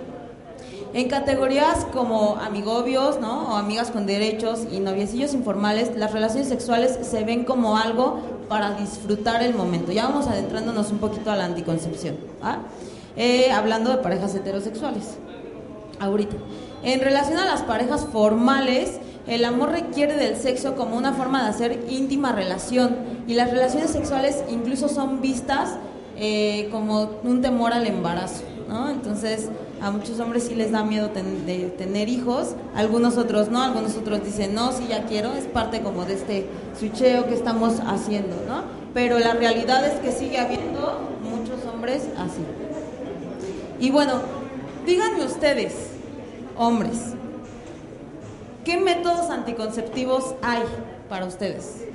En 0.96 1.10
categorías 1.10 1.86
como 1.92 2.38
amigobios, 2.38 3.20
¿no? 3.20 3.50
O 3.50 3.56
amigas 3.58 3.92
con 3.92 4.06
derechos 4.06 4.62
y 4.72 4.80
noviecillos 4.80 5.34
informales, 5.34 5.94
las 5.98 6.14
relaciones 6.14 6.48
sexuales 6.48 6.98
se 7.02 7.26
ven 7.26 7.44
como 7.44 7.76
algo 7.76 8.22
para 8.48 8.76
disfrutar 8.76 9.44
el 9.44 9.54
momento. 9.54 9.92
Ya 9.92 10.08
vamos 10.08 10.28
adentrándonos 10.28 10.92
un 10.92 11.00
poquito 11.00 11.32
a 11.32 11.36
la 11.36 11.44
anticoncepción, 11.44 12.16
¿ah? 12.42 12.60
hablando 13.54 13.90
de 13.90 13.98
parejas 13.98 14.36
heterosexuales. 14.36 15.18
Ahorita. 16.00 16.38
En 16.82 17.02
relación 17.02 17.40
a 17.40 17.46
las 17.46 17.64
parejas 17.64 18.06
formales, 18.06 19.02
el 19.28 19.44
amor 19.44 19.72
requiere 19.72 20.16
del 20.16 20.38
sexo 20.38 20.78
como 20.78 20.96
una 20.96 21.12
forma 21.12 21.44
de 21.44 21.50
hacer 21.50 21.86
íntima 21.90 22.32
relación 22.32 22.96
y 23.28 23.34
las 23.34 23.52
relaciones 23.52 23.90
sexuales 23.90 24.46
incluso 24.50 24.88
son 24.88 25.20
vistas 25.20 25.76
eh, 26.16 26.70
como 26.72 27.10
un 27.24 27.42
temor 27.42 27.74
al 27.74 27.86
embarazo, 27.86 28.44
¿no? 28.70 28.90
Entonces 28.90 29.50
a 29.86 29.92
muchos 29.92 30.20
hombres 30.20 30.46
sí 30.46 30.56
les 30.56 30.72
da 30.72 30.84
miedo 30.84 31.10
de 31.10 31.72
tener 31.78 32.10
hijos, 32.10 32.56
algunos 32.74 33.18
otros 33.18 33.52
no, 33.52 33.62
algunos 33.62 33.96
otros 33.96 34.24
dicen 34.24 34.56
no, 34.56 34.72
si 34.72 34.88
ya 34.88 35.06
quiero, 35.06 35.34
es 35.34 35.46
parte 35.46 35.82
como 35.82 36.06
de 36.06 36.16
este 36.16 36.48
switcheo 36.80 37.28
que 37.28 37.36
estamos 37.36 37.80
haciendo, 37.86 38.36
¿no? 38.48 38.64
Pero 38.96 39.20
la 39.20 39.34
realidad 39.34 39.86
es 39.86 40.00
que 40.00 40.12
sigue 40.12 40.40
habiendo 40.40 41.02
muchos 41.22 41.64
hombres 41.72 42.08
así. 42.18 42.42
Y 43.80 43.92
bueno, 43.92 44.22
díganme 44.88 45.24
ustedes, 45.24 45.74
hombres, 46.58 47.14
¿Qué 48.64 48.80
métodos 48.80 49.30
anticonceptivos 49.30 50.34
hay 50.42 50.64
para 51.08 51.28
ustedes? 51.28 51.86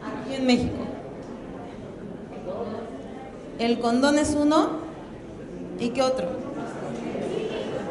Aquí 0.00 0.34
en 0.36 0.46
México. 0.46 0.95
El 3.58 3.78
condón 3.78 4.18
es 4.18 4.34
uno. 4.34 4.84
¿Y 5.78 5.90
qué 5.90 6.02
otro? 6.02 6.28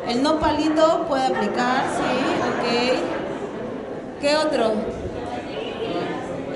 El 0.07 0.21
no 0.21 0.39
palito 0.39 1.05
puede 1.07 1.25
aplicar, 1.25 1.85
sí, 1.95 2.03
ok. 2.51 4.21
¿Qué 4.21 4.35
otro? 4.37 4.71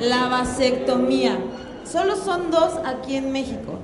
La 0.01 0.27
vasectomía. 0.27 1.37
Solo 1.83 2.15
son 2.15 2.51
dos 2.51 2.73
aquí 2.85 3.15
en 3.15 3.31
México. 3.31 3.79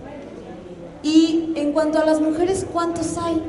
Y 1.02 1.54
en 1.56 1.72
cuanto 1.72 2.00
a 2.00 2.06
las 2.06 2.22
mujeres, 2.22 2.66
¿cuántos 2.72 3.18
hay? 3.18 3.42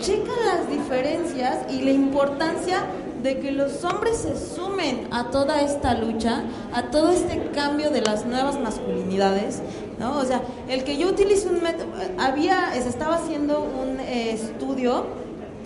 checa 0.00 0.32
las 0.46 0.68
diferencias 0.68 1.70
y 1.70 1.82
la 1.82 1.92
importancia 1.92 2.84
de 3.22 3.38
que 3.38 3.52
los 3.52 3.84
hombres 3.84 4.18
se 4.18 4.54
sumen 4.54 5.08
a 5.10 5.30
toda 5.30 5.60
esta 5.60 5.94
lucha, 5.94 6.42
a 6.72 6.90
todo 6.90 7.10
este 7.10 7.50
cambio 7.52 7.90
de 7.90 8.00
las 8.00 8.24
nuevas 8.24 8.58
masculinidades, 8.58 9.60
¿no? 9.98 10.18
O 10.18 10.24
sea, 10.24 10.40
el 10.68 10.84
que 10.84 10.96
yo 10.96 11.08
utilice 11.08 11.48
un 11.48 11.62
método, 11.62 11.88
había, 12.18 12.72
se 12.72 12.88
estaba 12.88 13.16
haciendo 13.16 13.60
un 13.60 14.00
eh, 14.00 14.32
estudio 14.32 15.06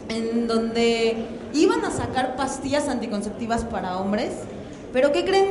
en 0.08 0.46
donde 0.46 1.26
iban 1.52 1.84
a 1.84 1.90
sacar 1.90 2.36
pastillas 2.36 2.88
anticonceptivas 2.88 3.64
para 3.64 3.98
hombres, 3.98 4.32
pero 4.92 5.12
¿qué 5.12 5.24
creen? 5.24 5.50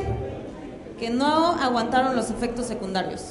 Que 0.98 1.10
no 1.10 1.52
aguantaron 1.52 2.14
los 2.14 2.30
efectos 2.30 2.66
secundarios. 2.66 3.22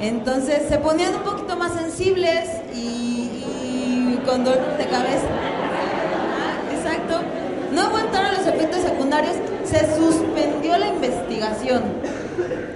Entonces 0.00 0.68
se 0.68 0.78
ponían 0.78 1.14
un 1.14 1.22
poquito 1.22 1.56
más 1.56 1.72
sensibles 1.72 2.48
y 2.74 4.16
con 4.26 4.44
dolor 4.44 4.76
de 4.76 4.86
cabeza. 4.86 5.35
No 7.76 7.82
aguantaron 7.82 8.32
los 8.38 8.46
efectos 8.46 8.80
secundarios, 8.80 9.36
se 9.64 9.80
suspendió 9.96 10.78
la 10.78 10.88
investigación. 10.88 11.82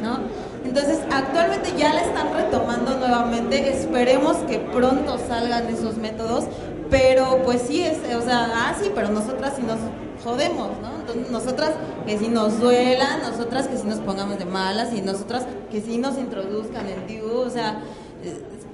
¿no? 0.02 0.18
Entonces, 0.62 0.98
actualmente 1.10 1.72
ya 1.74 1.94
la 1.94 2.02
están 2.02 2.34
retomando 2.34 2.98
nuevamente. 2.98 3.70
Esperemos 3.70 4.36
que 4.46 4.58
pronto 4.58 5.16
salgan 5.26 5.68
esos 5.68 5.96
métodos. 5.96 6.44
Pero, 6.90 7.40
pues 7.46 7.62
sí, 7.62 7.80
es, 7.80 7.96
o 8.14 8.20
sea, 8.20 8.50
ah, 8.54 8.74
sí, 8.78 8.90
pero 8.94 9.08
nosotras 9.08 9.54
sí 9.56 9.62
nos 9.62 9.78
jodemos, 10.22 10.68
¿no? 10.82 11.00
Entonces, 11.00 11.30
nosotras 11.30 11.70
que 12.04 12.18
si 12.18 12.28
nos 12.28 12.60
duela, 12.60 13.20
nosotras 13.22 13.68
que 13.68 13.78
si 13.78 13.86
nos 13.86 14.00
pongamos 14.00 14.38
de 14.38 14.44
malas 14.44 14.92
y 14.92 15.00
nosotras 15.00 15.46
que 15.70 15.80
si 15.80 15.96
nos 15.96 16.18
introduzcan 16.18 16.86
el 16.86 17.06
DIU, 17.06 17.38
o 17.38 17.48
sea, 17.48 17.80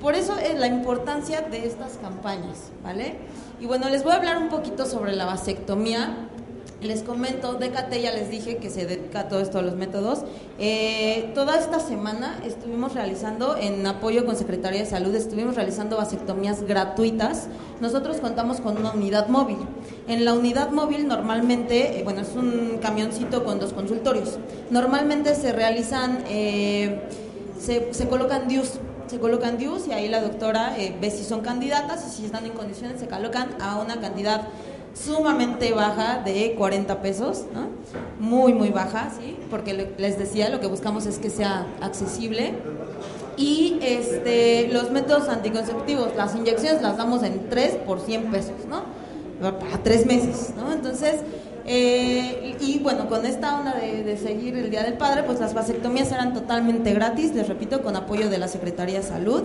por 0.06 0.14
eso 0.14 0.36
es 0.38 0.56
la 0.56 0.68
importancia 0.68 1.40
de 1.40 1.66
estas 1.66 1.96
campañas, 1.96 2.70
¿vale? 2.84 3.16
Y 3.60 3.66
bueno, 3.66 3.88
les 3.88 4.04
voy 4.04 4.12
a 4.12 4.14
hablar 4.18 4.38
un 4.38 4.50
poquito 4.50 4.86
sobre 4.86 5.16
la 5.16 5.25
vasectomía. 5.25 6.28
Les 6.80 7.02
comento, 7.02 7.54
Decate 7.54 8.00
ya 8.00 8.12
les 8.12 8.30
dije 8.30 8.58
que 8.58 8.70
se 8.70 8.86
dedica 8.86 9.26
todo 9.28 9.40
esto 9.40 9.58
a 9.58 9.62
los 9.62 9.75
métodos. 9.75 10.20
Eh, 10.60 11.32
toda 11.34 11.58
esta 11.58 11.80
semana 11.80 12.40
estuvimos 12.46 12.94
realizando, 12.94 13.56
en 13.56 13.84
apoyo 13.84 14.25
con 14.26 14.36
Secretaría 14.36 14.78
de 14.78 14.86
Salud, 14.86 15.12
estuvimos 15.12 15.56
realizando 15.56 15.96
vasectomías 15.96 16.62
gratuitas. 16.62 17.48
Nosotros 17.80 18.18
contamos 18.18 18.60
con 18.60 18.76
una 18.76 18.92
unidad 18.92 19.26
móvil. 19.26 19.58
En 20.06 20.25
la 20.25 20.34
unidad 20.34 20.70
móvil 20.70 21.08
normalmente, 21.08 21.98
eh, 21.98 22.04
bueno, 22.04 22.20
es 22.20 22.36
un 22.36 22.78
camioncito 22.80 23.42
con 23.42 23.58
dos 23.58 23.72
consultorios. 23.72 24.38
Normalmente 24.70 25.34
se 25.34 25.50
realizan, 25.50 26.22
eh, 26.28 27.00
se, 27.58 27.92
se 27.92 28.08
colocan 28.08 28.46
DIUs 28.46 28.78
se 29.06 29.18
colocan 29.18 29.58
DIUs 29.58 29.86
y 29.88 29.92
ahí 29.92 30.08
la 30.08 30.20
doctora 30.20 30.78
eh, 30.78 30.94
ve 31.00 31.10
si 31.10 31.25
son 31.25 31.40
candidatas 31.40 32.04
y 32.06 32.16
si 32.16 32.26
están 32.26 32.46
en 32.46 32.52
condiciones 32.52 33.00
se 33.00 33.06
colocan 33.06 33.48
a 33.60 33.80
una 33.80 34.00
cantidad 34.00 34.42
sumamente 34.94 35.72
baja 35.72 36.22
de 36.25 36.54
40 36.56 37.02
pesos, 37.02 37.44
¿no? 37.52 37.68
muy 38.18 38.54
muy 38.54 38.70
baja, 38.70 39.10
¿sí? 39.18 39.36
porque 39.50 39.92
les 39.98 40.18
decía, 40.18 40.48
lo 40.48 40.60
que 40.60 40.66
buscamos 40.66 41.06
es 41.06 41.18
que 41.18 41.30
sea 41.30 41.66
accesible. 41.80 42.54
Y 43.36 43.78
este, 43.82 44.68
los 44.68 44.90
métodos 44.90 45.28
anticonceptivos, 45.28 46.16
las 46.16 46.34
inyecciones 46.34 46.80
las 46.80 46.96
damos 46.96 47.22
en 47.22 47.50
3 47.50 47.76
por 47.86 48.00
100 48.00 48.30
pesos, 48.30 48.64
¿no? 48.66 48.84
Para 49.58 49.82
3 49.82 50.06
meses, 50.06 50.54
¿no? 50.56 50.72
Entonces, 50.72 51.16
eh, 51.68 52.56
y 52.61 52.78
bueno, 52.78 53.08
con 53.08 53.26
esta 53.26 53.58
onda 53.58 53.75
de, 53.75 54.16
seguir 54.16 54.56
el 54.56 54.70
Día 54.70 54.85
del 54.85 54.94
Padre, 54.94 55.25
pues 55.25 55.40
las 55.40 55.52
vasectomías 55.52 56.12
eran 56.12 56.32
totalmente 56.32 56.94
gratis, 56.94 57.35
les 57.35 57.49
repito, 57.49 57.82
con 57.82 57.96
apoyo 57.96 58.30
de 58.30 58.38
la 58.38 58.46
Secretaría 58.46 58.99
de 58.99 59.02
Salud. 59.02 59.42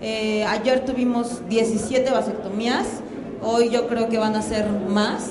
Eh, 0.00 0.44
ayer 0.44 0.84
tuvimos 0.84 1.48
17 1.48 2.08
vasectomías, 2.10 2.86
hoy 3.42 3.70
yo 3.70 3.88
creo 3.88 4.08
que 4.08 4.18
van 4.18 4.36
a 4.36 4.42
ser 4.42 4.68
más. 4.68 5.30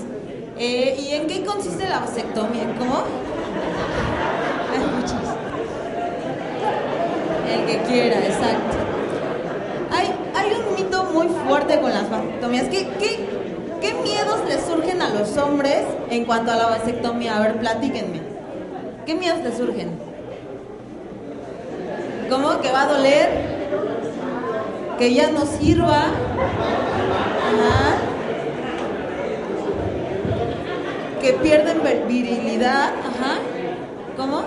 Eh, 0.58 0.98
¿Y 1.00 1.14
en 1.14 1.28
qué 1.28 1.46
consiste 1.46 1.88
la 1.88 2.00
vasectomía? 2.00 2.76
¿Cómo? 2.78 3.04
El 7.50 7.66
que 7.66 7.78
quiera, 7.84 8.20
exacto. 8.20 8.78
Hay, 9.92 10.14
hay 10.36 10.52
un 10.52 10.76
mito 10.76 11.04
muy 11.14 11.28
fuerte 11.48 11.80
con 11.80 11.92
las 11.92 12.10
vasectomías. 12.10 12.66
¿Qué, 12.66 12.88
qué, 13.00 13.35
¿Qué 13.86 13.94
miedos 13.94 14.40
les 14.48 14.66
surgen 14.66 15.00
a 15.00 15.12
los 15.12 15.38
hombres 15.38 15.84
en 16.10 16.26
cuanto 16.26 16.52
a 16.52 16.56
la 16.56 16.66
vasectomía? 16.66 17.38
A 17.38 17.42
ver, 17.42 17.60
platíquenme. 17.60 18.20
¿Qué 19.06 19.14
miedos 19.14 19.44
les 19.44 19.58
surgen? 19.58 19.92
¿Cómo? 22.28 22.62
¿Que 22.62 22.72
va 22.72 22.82
a 22.82 22.88
doler? 22.88 23.30
¿Que 24.98 25.14
ya 25.14 25.30
no 25.30 25.46
sirva? 25.46 26.06
Ajá. 27.46 27.98
¿Que 31.22 31.34
pierden 31.34 32.08
virilidad? 32.08 32.86
Ajá. 32.86 33.38
¿Cómo? 34.18 34.46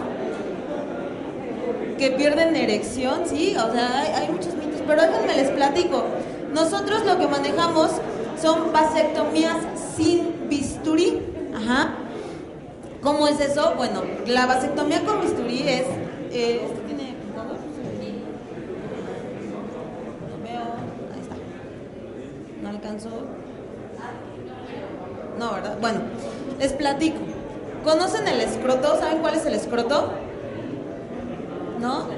¿Que 1.97 2.11
pierden 2.11 2.57
erección? 2.57 3.21
Sí, 3.25 3.57
o 3.57 3.73
sea, 3.73 4.01
hay, 4.01 4.09
hay 4.21 4.33
muchos 4.33 4.53
mitos. 4.55 4.83
Pero 4.85 5.01
déjenme 5.01 5.37
les 5.37 5.51
platico. 5.51 6.07
Nosotros 6.53 7.05
lo 7.07 7.17
que 7.19 7.29
manejamos 7.29 8.01
son 8.41 8.73
vasectomías 8.73 9.57
sin 9.97 10.49
bisturí. 10.49 11.23
Ajá. 11.55 11.95
¿Cómo 13.03 13.29
es 13.29 13.41
eso? 13.41 13.75
Bueno, 13.77 14.03
la 14.27 14.47
vasectomía 14.47 15.05
con 15.05 15.21
bisturí 15.21 15.61
es. 15.69 15.87
Eh, 16.31 16.63
¿Este 16.65 16.81
tiene 16.87 17.15
No 17.35 17.45
veo. 20.43 20.63
Ahí 21.15 21.21
está. 21.21 21.37
No 22.63 22.69
alcanzó. 22.69 23.11
No, 25.39 25.53
¿verdad? 25.53 25.79
Bueno, 25.81 26.01
les 26.59 26.73
platico. 26.73 27.19
¿Conocen 27.85 28.27
el 28.27 28.41
escroto? 28.41 28.99
¿Saben 28.99 29.19
cuál 29.19 29.35
es 29.35 29.47
el 29.47 29.55
escroto? 29.55 30.11
¿No? 31.81 32.18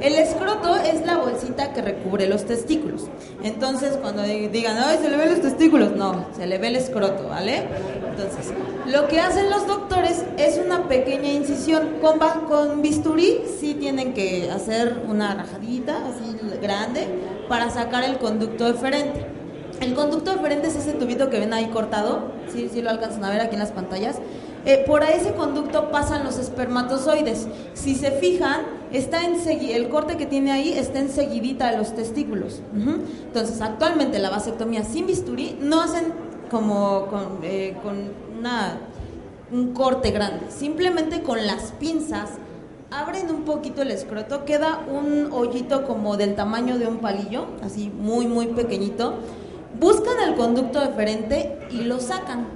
El 0.00 0.14
escroto 0.14 0.76
es 0.76 1.04
la 1.04 1.18
bolsita 1.18 1.72
que 1.72 1.82
recubre 1.82 2.26
los 2.26 2.44
testículos. 2.44 3.06
Entonces, 3.42 3.96
cuando 4.00 4.22
digan, 4.22 4.76
ay, 4.78 4.98
se 5.02 5.10
le 5.10 5.16
ven 5.16 5.30
los 5.30 5.40
testículos, 5.40 5.92
no, 5.92 6.26
se 6.36 6.46
le 6.46 6.58
ve 6.58 6.68
el 6.68 6.76
escroto, 6.76 7.28
¿vale? 7.28 7.64
Entonces, 8.08 8.52
lo 8.86 9.08
que 9.08 9.20
hacen 9.20 9.50
los 9.50 9.66
doctores 9.66 10.24
es 10.36 10.58
una 10.58 10.88
pequeña 10.88 11.30
incisión. 11.30 11.98
Con, 12.00 12.18
con 12.48 12.82
bisturí 12.82 13.42
sí 13.58 13.74
tienen 13.74 14.14
que 14.14 14.50
hacer 14.50 15.02
una 15.08 15.34
rajadita 15.34 15.96
así 16.06 16.36
grande 16.60 17.06
para 17.48 17.70
sacar 17.70 18.04
el 18.04 18.18
conducto 18.18 18.72
deferente. 18.72 19.26
El 19.80 19.94
conducto 19.94 20.32
deferente 20.32 20.68
es 20.68 20.76
ese 20.76 20.92
tubito 20.92 21.30
que 21.30 21.38
ven 21.38 21.54
ahí 21.54 21.66
cortado, 21.68 22.32
sí, 22.52 22.68
sí 22.70 22.82
lo 22.82 22.90
alcanzan 22.90 23.24
a 23.24 23.30
ver 23.30 23.40
aquí 23.40 23.54
en 23.54 23.60
las 23.60 23.72
pantallas. 23.72 24.16
Eh, 24.66 24.84
por 24.86 25.02
ese 25.02 25.32
conducto 25.32 25.90
pasan 25.90 26.22
los 26.22 26.38
espermatozoides. 26.38 27.48
Si 27.72 27.94
se 27.94 28.10
fijan, 28.10 28.60
está 28.92 29.20
el 29.24 29.88
corte 29.88 30.16
que 30.16 30.26
tiene 30.26 30.52
ahí 30.52 30.72
está 30.72 30.98
enseguidita 30.98 31.70
de 31.70 31.78
los 31.78 31.94
testículos. 31.94 32.60
Entonces, 32.74 33.60
actualmente 33.60 34.18
la 34.18 34.30
vasectomía 34.30 34.84
sin 34.84 35.06
bisturí 35.06 35.56
no 35.60 35.80
hacen 35.80 36.12
como 36.50 37.06
con, 37.06 37.38
eh, 37.42 37.76
con 37.82 37.96
una, 38.38 38.78
un 39.52 39.72
corte 39.72 40.10
grande, 40.10 40.50
simplemente 40.50 41.22
con 41.22 41.46
las 41.46 41.72
pinzas 41.72 42.30
abren 42.90 43.30
un 43.30 43.42
poquito 43.42 43.82
el 43.82 43.90
escroto, 43.90 44.44
queda 44.44 44.80
un 44.90 45.32
hoyito 45.32 45.86
como 45.86 46.16
del 46.16 46.34
tamaño 46.34 46.78
de 46.78 46.86
un 46.86 46.98
palillo, 46.98 47.46
así 47.62 47.88
muy, 47.88 48.26
muy 48.26 48.48
pequeñito. 48.48 49.14
Buscan 49.78 50.20
el 50.28 50.34
conducto 50.34 50.80
deferente 50.80 51.58
y 51.70 51.82
lo 51.82 52.00
sacan. 52.00 52.46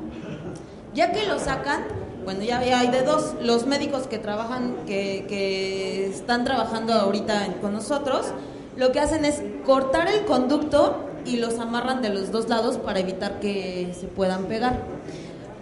Ya 0.92 1.12
que 1.12 1.26
lo 1.26 1.38
sacan, 1.38 1.84
bueno, 2.24 2.42
ya 2.42 2.58
hay 2.58 2.88
de 2.88 3.02
dos. 3.02 3.34
Los 3.40 3.66
médicos 3.66 4.06
que 4.06 4.18
trabajan, 4.18 4.76
que, 4.86 6.10
están 6.10 6.44
trabajando 6.44 6.94
ahorita 6.94 7.54
con 7.60 7.72
nosotros, 7.72 8.26
lo 8.76 8.92
que 8.92 9.00
hacen 9.00 9.24
es 9.24 9.42
cortar 9.64 10.08
el 10.08 10.24
conducto 10.24 11.04
y 11.24 11.36
los 11.36 11.58
amarran 11.58 12.02
de 12.02 12.08
los 12.08 12.30
dos 12.30 12.48
lados 12.48 12.78
para 12.78 13.00
evitar 13.00 13.40
que 13.40 13.92
se 13.98 14.06
puedan 14.06 14.46
pegar. 14.46 14.80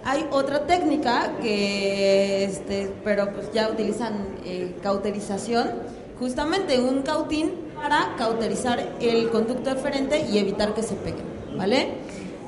Hay 0.04 0.26
otra 0.30 0.66
técnica 0.66 1.36
que, 1.40 2.44
este, 2.44 2.92
pero 3.04 3.32
pues 3.32 3.52
ya 3.52 3.68
utilizan 3.68 4.26
eh, 4.44 4.74
cauterización, 4.82 5.70
justamente 6.18 6.80
un 6.80 7.02
cautín 7.02 7.52
para 7.76 8.14
cauterizar 8.16 8.96
el 9.00 9.30
conducto 9.30 9.70
deferente 9.74 10.26
y 10.28 10.38
evitar 10.38 10.74
que 10.74 10.82
se 10.82 10.94
peguen, 10.94 11.24
¿vale? 11.56 11.98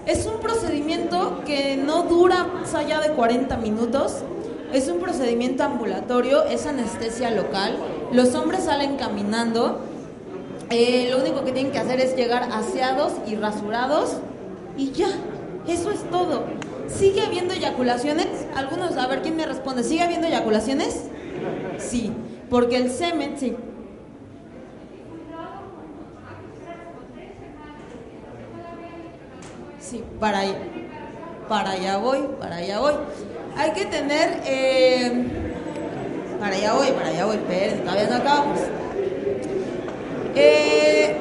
Es 0.06 0.26
un 0.26 0.40
procedimiento 0.40 1.42
que 1.46 1.76
no 1.76 2.02
dura 2.02 2.44
más 2.44 2.74
allá 2.74 3.00
de 3.00 3.10
40 3.10 3.56
minutos, 3.56 4.16
es 4.72 4.88
un 4.88 4.98
procedimiento 4.98 5.64
ambulatorio, 5.64 6.44
es 6.44 6.66
anestesia 6.66 7.30
local, 7.30 7.76
los 8.12 8.34
hombres 8.34 8.64
salen 8.64 8.96
caminando, 8.96 9.80
eh, 10.68 11.08
lo 11.10 11.18
único 11.22 11.42
que 11.44 11.52
tienen 11.52 11.72
que 11.72 11.78
hacer 11.78 12.00
es 12.00 12.16
llegar 12.16 12.50
aseados 12.52 13.12
y 13.26 13.36
rasurados 13.36 14.18
y 14.76 14.90
ya, 14.92 15.08
eso 15.66 15.90
es 15.90 16.02
todo. 16.10 16.44
¿Sigue 16.86 17.22
habiendo 17.22 17.54
eyaculaciones? 17.54 18.26
Algunos, 18.54 18.98
a 18.98 19.06
ver 19.06 19.22
quién 19.22 19.36
me 19.36 19.46
responde. 19.46 19.82
¿Sigue 19.84 20.02
habiendo 20.02 20.26
eyaculaciones? 20.26 21.04
Sí, 21.78 22.12
porque 22.50 22.76
el 22.76 22.90
semen, 22.90 23.36
sí. 23.38 23.56
Sí, 29.94 30.02
para 30.18 30.40
allá, 30.40 30.58
para 31.48 31.70
allá 31.70 31.98
voy, 31.98 32.18
para 32.40 32.56
allá 32.56 32.80
voy. 32.80 32.94
Hay 33.56 33.70
que 33.74 33.84
tener, 33.84 34.42
eh, 34.44 35.24
para 36.40 36.56
allá 36.56 36.74
voy, 36.74 36.90
para 36.90 37.08
allá 37.10 37.26
voy, 37.26 37.38
pero 37.46 37.76
todavía 37.76 38.08
no 38.08 38.16
acabamos. 38.16 38.58
Eh, 40.34 41.14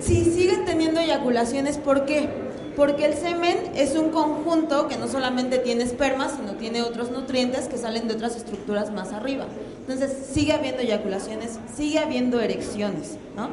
si 0.00 0.24
siguen 0.24 0.64
teniendo 0.64 0.98
eyaculaciones, 1.00 1.76
¿por 1.76 2.06
qué? 2.06 2.30
Porque 2.74 3.04
el 3.04 3.12
semen 3.12 3.58
es 3.74 3.96
un 3.96 4.12
conjunto 4.12 4.88
que 4.88 4.96
no 4.96 5.06
solamente 5.06 5.58
tiene 5.58 5.84
esperma, 5.84 6.30
sino 6.30 6.52
tiene 6.52 6.80
otros 6.80 7.10
nutrientes 7.10 7.68
que 7.68 7.76
salen 7.76 8.08
de 8.08 8.14
otras 8.14 8.34
estructuras 8.34 8.90
más 8.92 9.12
arriba. 9.12 9.44
Entonces, 9.80 10.16
sigue 10.32 10.54
habiendo 10.54 10.80
eyaculaciones, 10.80 11.58
sigue 11.76 11.98
habiendo 11.98 12.40
erecciones, 12.40 13.18
¿no? 13.36 13.50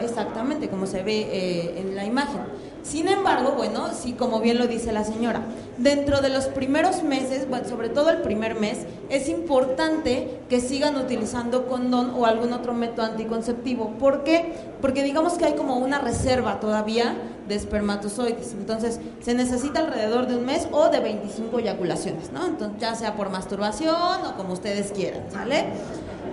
Exactamente, 0.00 0.68
como 0.68 0.86
se 0.86 1.02
ve 1.02 1.20
eh, 1.20 1.80
en 1.80 1.94
la 1.94 2.04
imagen. 2.04 2.40
Sin 2.82 3.06
embargo, 3.06 3.52
bueno, 3.56 3.90
sí, 3.94 4.12
como 4.12 4.40
bien 4.40 4.58
lo 4.58 4.66
dice 4.66 4.92
la 4.92 5.04
señora, 5.04 5.42
dentro 5.78 6.20
de 6.20 6.30
los 6.30 6.46
primeros 6.46 7.04
meses, 7.04 7.48
bueno, 7.48 7.68
sobre 7.68 7.88
todo 7.88 8.10
el 8.10 8.22
primer 8.22 8.58
mes, 8.58 8.86
es 9.08 9.28
importante 9.28 10.40
que 10.48 10.60
sigan 10.60 10.96
utilizando 10.96 11.66
condón 11.66 12.12
o 12.16 12.26
algún 12.26 12.52
otro 12.52 12.74
método 12.74 13.06
anticonceptivo. 13.06 13.92
¿Por 14.00 14.24
qué? 14.24 14.54
Porque 14.80 15.04
digamos 15.04 15.34
que 15.34 15.44
hay 15.44 15.54
como 15.54 15.76
una 15.76 16.00
reserva 16.00 16.58
todavía 16.58 17.16
de 17.46 17.54
espermatozoides. 17.54 18.52
Entonces, 18.52 18.98
se 19.20 19.34
necesita 19.34 19.80
alrededor 19.80 20.26
de 20.26 20.36
un 20.36 20.44
mes 20.44 20.66
o 20.72 20.88
de 20.88 20.98
25 20.98 21.60
eyaculaciones, 21.60 22.32
¿no? 22.32 22.46
Entonces, 22.46 22.80
ya 22.80 22.96
sea 22.96 23.14
por 23.14 23.30
masturbación 23.30 23.94
o 23.94 24.36
como 24.36 24.54
ustedes 24.54 24.90
quieran, 24.90 25.22
¿sale? 25.30 25.66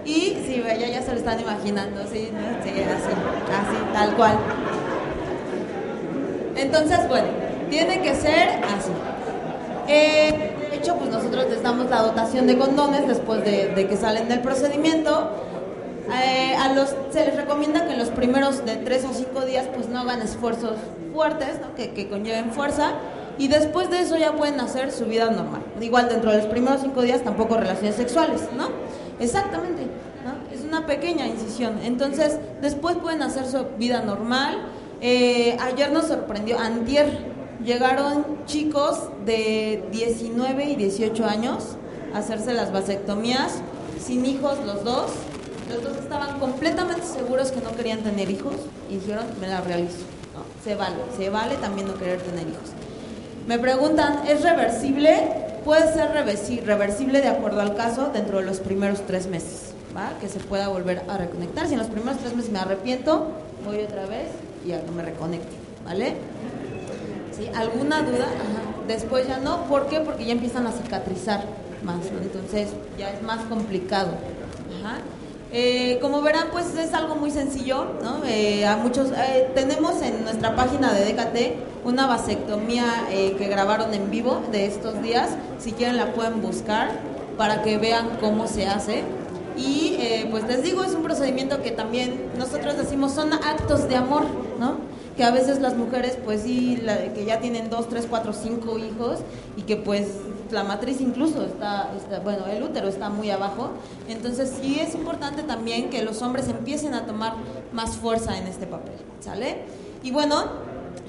Y 0.05 0.37
sí, 0.45 0.63
ya, 0.65 0.87
ya 0.87 1.01
se 1.01 1.11
lo 1.11 1.17
están 1.17 1.39
imaginando, 1.39 2.01
sí, 2.03 2.29
sí 2.63 2.69
así, 2.69 3.11
así, 3.51 3.93
tal 3.93 4.15
cual. 4.15 4.37
Entonces, 6.55 7.07
bueno, 7.07 7.27
tiene 7.69 8.01
que 8.01 8.15
ser 8.15 8.49
así. 8.63 8.91
Eh, 9.87 10.55
de 10.69 10.77
hecho, 10.77 10.95
pues 10.95 11.09
nosotros 11.09 11.45
les 11.49 11.63
damos 11.63 11.89
la 11.89 12.01
dotación 12.01 12.47
de 12.47 12.57
condones 12.57 13.07
después 13.07 13.43
de, 13.43 13.87
que 13.87 13.97
salen 13.97 14.27
del 14.27 14.41
procedimiento. 14.41 15.31
Eh, 16.23 16.55
a 16.55 16.73
los, 16.73 16.95
se 17.11 17.25
les 17.25 17.35
recomienda 17.35 17.85
que 17.85 17.93
en 17.93 17.99
los 17.99 18.09
primeros 18.09 18.65
de 18.65 18.77
3 18.77 19.05
o 19.05 19.13
5 19.13 19.45
días 19.45 19.67
pues 19.73 19.89
no 19.89 19.99
hagan 19.99 20.21
esfuerzos 20.21 20.77
fuertes, 21.13 21.59
que, 21.75 21.91
que, 21.91 22.09
conlleven 22.09 22.51
fuerza. 22.51 22.93
Y 23.37 23.47
después 23.47 23.89
de 23.89 23.99
eso 23.99 24.17
ya 24.17 24.33
pueden 24.33 24.59
hacer 24.59 24.91
su 24.91 25.05
vida 25.05 25.29
normal. 25.29 25.61
Igual 25.79 26.09
dentro 26.09 26.31
de 26.31 26.37
los 26.37 26.47
primeros 26.47 26.81
5 26.81 27.01
días 27.03 27.23
tampoco 27.23 27.57
relaciones 27.57 27.95
sexuales, 27.95 28.41
¿no? 28.57 28.69
Exactamente, 29.19 29.83
¿no? 30.23 30.55
Es 30.55 30.63
una 30.63 30.85
pequeña 30.85 31.27
incisión. 31.27 31.79
Entonces, 31.83 32.37
después 32.61 32.97
pueden 32.97 33.21
hacer 33.21 33.45
su 33.45 33.65
vida 33.77 34.01
normal 34.01 34.69
eh, 35.01 35.57
ayer 35.61 35.91
nos 35.91 36.07
sorprendió, 36.07 36.59
antier, 36.59 37.07
llegaron 37.63 38.45
chicos 38.45 38.99
de 39.25 39.85
19 39.91 40.65
y 40.65 40.75
18 40.75 41.25
años 41.25 41.77
a 42.13 42.19
hacerse 42.19 42.53
las 42.53 42.73
vasectomías, 42.73 43.61
sin 43.99 44.25
hijos 44.25 44.57
los 44.65 44.83
dos. 44.83 45.11
Los 45.69 45.83
dos 45.83 45.97
estaban 45.97 46.39
completamente 46.39 47.03
seguros 47.05 47.51
que 47.51 47.61
no 47.61 47.71
querían 47.75 47.99
tener 47.99 48.29
hijos 48.29 48.55
y 48.89 48.95
dijeron, 48.95 49.25
me 49.39 49.47
la 49.47 49.61
realizo. 49.61 49.99
se 50.63 50.75
vale, 50.75 50.97
se 51.15 51.29
vale 51.29 51.55
también 51.55 51.87
no 51.87 51.93
querer 51.93 52.21
tener 52.21 52.47
hijos. 52.47 52.71
Me 53.47 53.57
preguntan, 53.57 54.27
¿es 54.27 54.41
reversible? 54.41 55.48
Puede 55.69 55.93
ser 55.93 56.09
reversible 56.65 57.21
de 57.21 57.27
acuerdo 57.27 57.61
al 57.61 57.75
caso 57.75 58.09
dentro 58.11 58.39
de 58.39 58.43
los 58.43 58.59
primeros 58.59 59.05
tres 59.05 59.27
meses, 59.27 59.75
¿va? 59.95 60.17
Que 60.19 60.27
se 60.27 60.39
pueda 60.39 60.67
volver 60.67 61.03
a 61.07 61.15
reconectar. 61.15 61.67
Si 61.67 61.73
en 61.73 61.79
los 61.79 61.89
primeros 61.89 62.17
tres 62.17 62.35
meses 62.35 62.51
me 62.51 62.57
arrepiento, 62.57 63.27
voy 63.63 63.81
otra 63.81 64.07
vez 64.07 64.29
y 64.65 64.71
a 64.71 64.83
que 64.83 64.89
me 64.89 65.03
reconecte, 65.03 65.55
¿vale? 65.85 66.15
¿Sí? 67.37 67.51
¿Alguna 67.55 68.01
duda? 68.01 68.25
Después 68.87 69.27
ya 69.27 69.37
no, 69.37 69.65
¿por 69.65 69.85
qué? 69.85 69.99
Porque 69.99 70.25
ya 70.25 70.31
empiezan 70.31 70.65
a 70.65 70.71
cicatrizar 70.71 71.43
más, 71.83 71.99
entonces 72.19 72.69
ya 72.97 73.11
es 73.11 73.21
más 73.21 73.41
complicado. 73.41 74.13
Eh, 75.51 75.97
como 75.99 76.21
verán, 76.21 76.49
pues 76.51 76.75
es 76.75 76.93
algo 76.93 77.15
muy 77.15 77.31
sencillo, 77.31 77.85
¿no? 78.03 78.23
Eh, 78.25 78.67
a 78.67 78.77
muchos, 78.77 79.09
eh, 79.11 79.49
tenemos 79.55 79.99
en 80.03 80.23
nuestra 80.23 80.55
página 80.55 80.93
de 80.93 81.11
DKT 81.11 81.85
una 81.85 82.05
vasectomía 82.05 83.07
que 83.09 83.47
grabaron 83.47 83.93
en 83.93 84.11
vivo 84.11 84.41
de 84.51 84.65
estos 84.65 85.01
días, 85.01 85.29
si 85.59 85.71
quieren 85.71 85.97
la 85.97 86.13
pueden 86.13 86.41
buscar 86.41 86.89
para 87.37 87.63
que 87.63 87.77
vean 87.77 88.17
cómo 88.19 88.47
se 88.47 88.67
hace. 88.67 89.03
Y 89.57 89.95
eh, 89.99 90.27
pues 90.29 90.45
les 90.45 90.61
digo, 90.61 90.83
es 90.83 90.93
un 90.93 91.03
procedimiento 91.03 91.61
que 91.61 91.71
también 91.71 92.29
nosotros 92.37 92.77
decimos 92.77 93.13
son 93.13 93.33
actos 93.33 93.89
de 93.89 93.95
amor, 93.95 94.23
¿no? 94.59 94.77
Que 95.17 95.23
a 95.23 95.31
veces 95.31 95.59
las 95.59 95.75
mujeres, 95.75 96.17
pues 96.23 96.43
sí, 96.43 96.81
que 97.15 97.25
ya 97.25 97.39
tienen 97.39 97.69
dos, 97.69 97.89
tres, 97.89 98.05
cuatro, 98.09 98.33
cinco 98.33 98.77
hijos 98.77 99.19
y 99.57 99.63
que 99.63 99.75
pues 99.75 100.07
la 100.51 100.63
matriz 100.63 101.01
incluso 101.01 101.43
está, 101.45 101.91
bueno, 102.23 102.45
el 102.47 102.63
útero 102.63 102.87
está 102.87 103.09
muy 103.09 103.29
abajo. 103.29 103.71
Entonces 104.07 104.53
sí 104.61 104.79
es 104.79 104.95
importante 104.95 105.43
también 105.43 105.89
que 105.89 106.03
los 106.03 106.21
hombres 106.21 106.47
empiecen 106.47 106.93
a 106.93 107.05
tomar 107.05 107.33
más 107.73 107.91
fuerza 107.91 108.37
en 108.37 108.47
este 108.47 108.67
papel, 108.67 108.95
¿sale? 109.19 109.63
Y 110.03 110.11
bueno, 110.11 110.43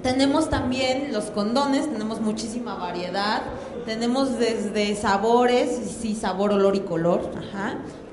tenemos 0.02 0.48
también 0.48 1.12
los 1.12 1.26
condones, 1.26 1.90
tenemos 1.90 2.20
muchísima 2.20 2.74
variedad, 2.74 3.42
tenemos 3.84 4.38
desde 4.38 4.94
sabores, 4.96 5.96
sí, 6.00 6.14
sabor, 6.14 6.52
olor 6.52 6.76
y 6.76 6.80
color, 6.80 7.30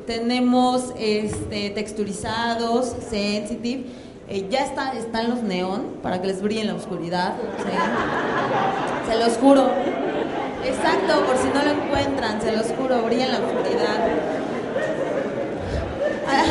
tenemos 0.06 0.94
este, 0.98 1.70
texturizados, 1.72 2.94
sensitive. 3.10 3.86
Eh, 4.30 4.48
ya 4.50 4.66
está, 4.66 4.92
están 4.92 5.30
los 5.30 5.42
neón 5.42 5.98
para 6.04 6.22
que 6.22 6.28
les 6.28 6.42
brille 6.42 6.62
en 6.62 6.68
la 6.68 6.76
oscuridad. 6.76 7.36
Se 9.08 9.18
los 9.18 9.38
juro. 9.38 9.70
Exacto, 10.68 11.26
por 11.26 11.38
si 11.38 11.48
no 11.48 11.64
lo 11.64 11.72
encuentran, 11.82 12.42
se 12.42 12.52
los 12.52 12.68
juro, 12.68 13.02
brilla 13.04 13.26
en 13.26 13.32
la 13.32 13.38
oscuridad. 13.40 14.00
Ah, 16.28 16.44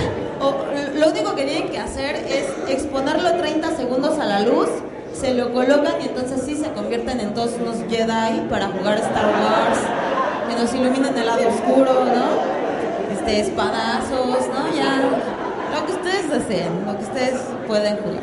lo 0.99 1.11
único 1.11 1.35
que 1.35 1.45
tienen 1.45 1.69
que 1.69 1.79
hacer 1.79 2.17
es 2.17 2.47
exponerlo 2.69 3.33
30 3.37 3.77
segundos 3.77 4.19
a 4.19 4.25
la 4.25 4.41
luz, 4.41 4.69
se 5.13 5.35
lo 5.35 5.53
colocan 5.53 5.95
y 6.03 6.07
entonces 6.07 6.43
sí 6.45 6.57
se 6.57 6.73
convierten 6.73 7.21
en 7.21 7.35
todos 7.35 7.53
unos 7.61 7.77
Jedi 7.89 8.49
para 8.49 8.69
jugar 8.69 8.99
Star 8.99 9.27
Wars, 9.27 9.79
que 10.49 10.57
nos 10.61 10.73
iluminen 10.75 11.17
el 11.17 11.27
lado 11.27 11.49
oscuro, 11.49 12.05
¿no? 12.07 12.57
este, 13.27 13.41
espadazos, 13.41 14.49
¿no? 14.49 14.75
Ya, 14.75 15.03
lo 15.75 15.87
que 15.87 15.93
ustedes 15.93 16.31
deseen, 16.31 16.87
lo 16.87 16.97
que 16.97 17.05
ustedes 17.05 17.41
pueden 17.67 17.97
jugar. 17.99 18.23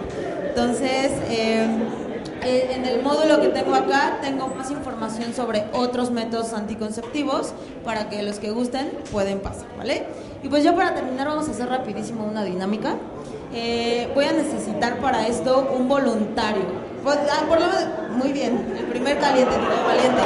Entonces, 0.49 1.11
eh, 1.29 1.67
eh, 2.45 2.69
en 2.71 2.85
el 2.85 3.01
módulo 3.01 3.41
que 3.41 3.49
tengo 3.49 3.73
acá 3.75 4.19
tengo 4.21 4.47
más 4.47 4.69
información 4.69 5.33
sobre 5.33 5.65
otros 5.73 6.11
métodos 6.11 6.53
anticonceptivos 6.53 7.53
para 7.85 8.09
que 8.09 8.21
los 8.23 8.39
que 8.39 8.51
gusten 8.51 8.91
pueden 9.11 9.39
pasar, 9.39 9.67
¿vale? 9.77 10.05
Y 10.43 10.49
pues 10.49 10.63
ya 10.63 10.75
para 10.75 10.93
terminar 10.93 11.27
vamos 11.27 11.47
a 11.47 11.51
hacer 11.51 11.69
rapidísimo 11.69 12.25
una 12.25 12.43
dinámica. 12.43 12.95
Eh, 13.53 14.09
voy 14.13 14.25
a 14.25 14.33
necesitar 14.33 14.97
para 14.97 15.27
esto 15.27 15.71
un 15.77 15.87
voluntario. 15.87 16.65
Pues, 17.03 17.17
ah, 17.29 17.45
por 17.47 17.59
lo 17.59 17.67
muy 18.17 18.31
bien, 18.31 18.75
el 18.77 18.85
primer 18.85 19.19
caliente, 19.19 19.51
digo, 19.51 19.83
valiente. 19.85 20.21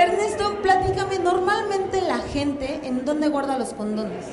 Ernesto, 0.00 0.56
platícame, 0.62 1.18
normalmente 1.18 2.00
la 2.00 2.18
gente, 2.18 2.80
¿en 2.84 3.04
dónde 3.20 3.32
guarda 3.34 3.58
los 3.58 3.74
condones? 3.74 4.24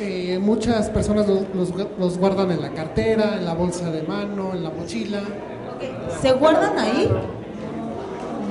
Eh, 0.00 0.38
muchas 0.42 0.90
personas 0.90 1.28
los, 1.28 1.42
los- 1.54 1.88
los 1.98 2.18
guardan 2.18 2.50
en 2.50 2.60
la 2.60 2.70
cartera, 2.70 3.36
en 3.38 3.44
la 3.44 3.54
bolsa 3.54 3.88
de 3.92 4.02
mano, 4.02 4.52
en 4.52 4.64
la 4.64 4.70
mochila. 4.70 5.20
¿Se 6.20 6.32
guardan 6.32 6.76
ahí? 6.76 7.08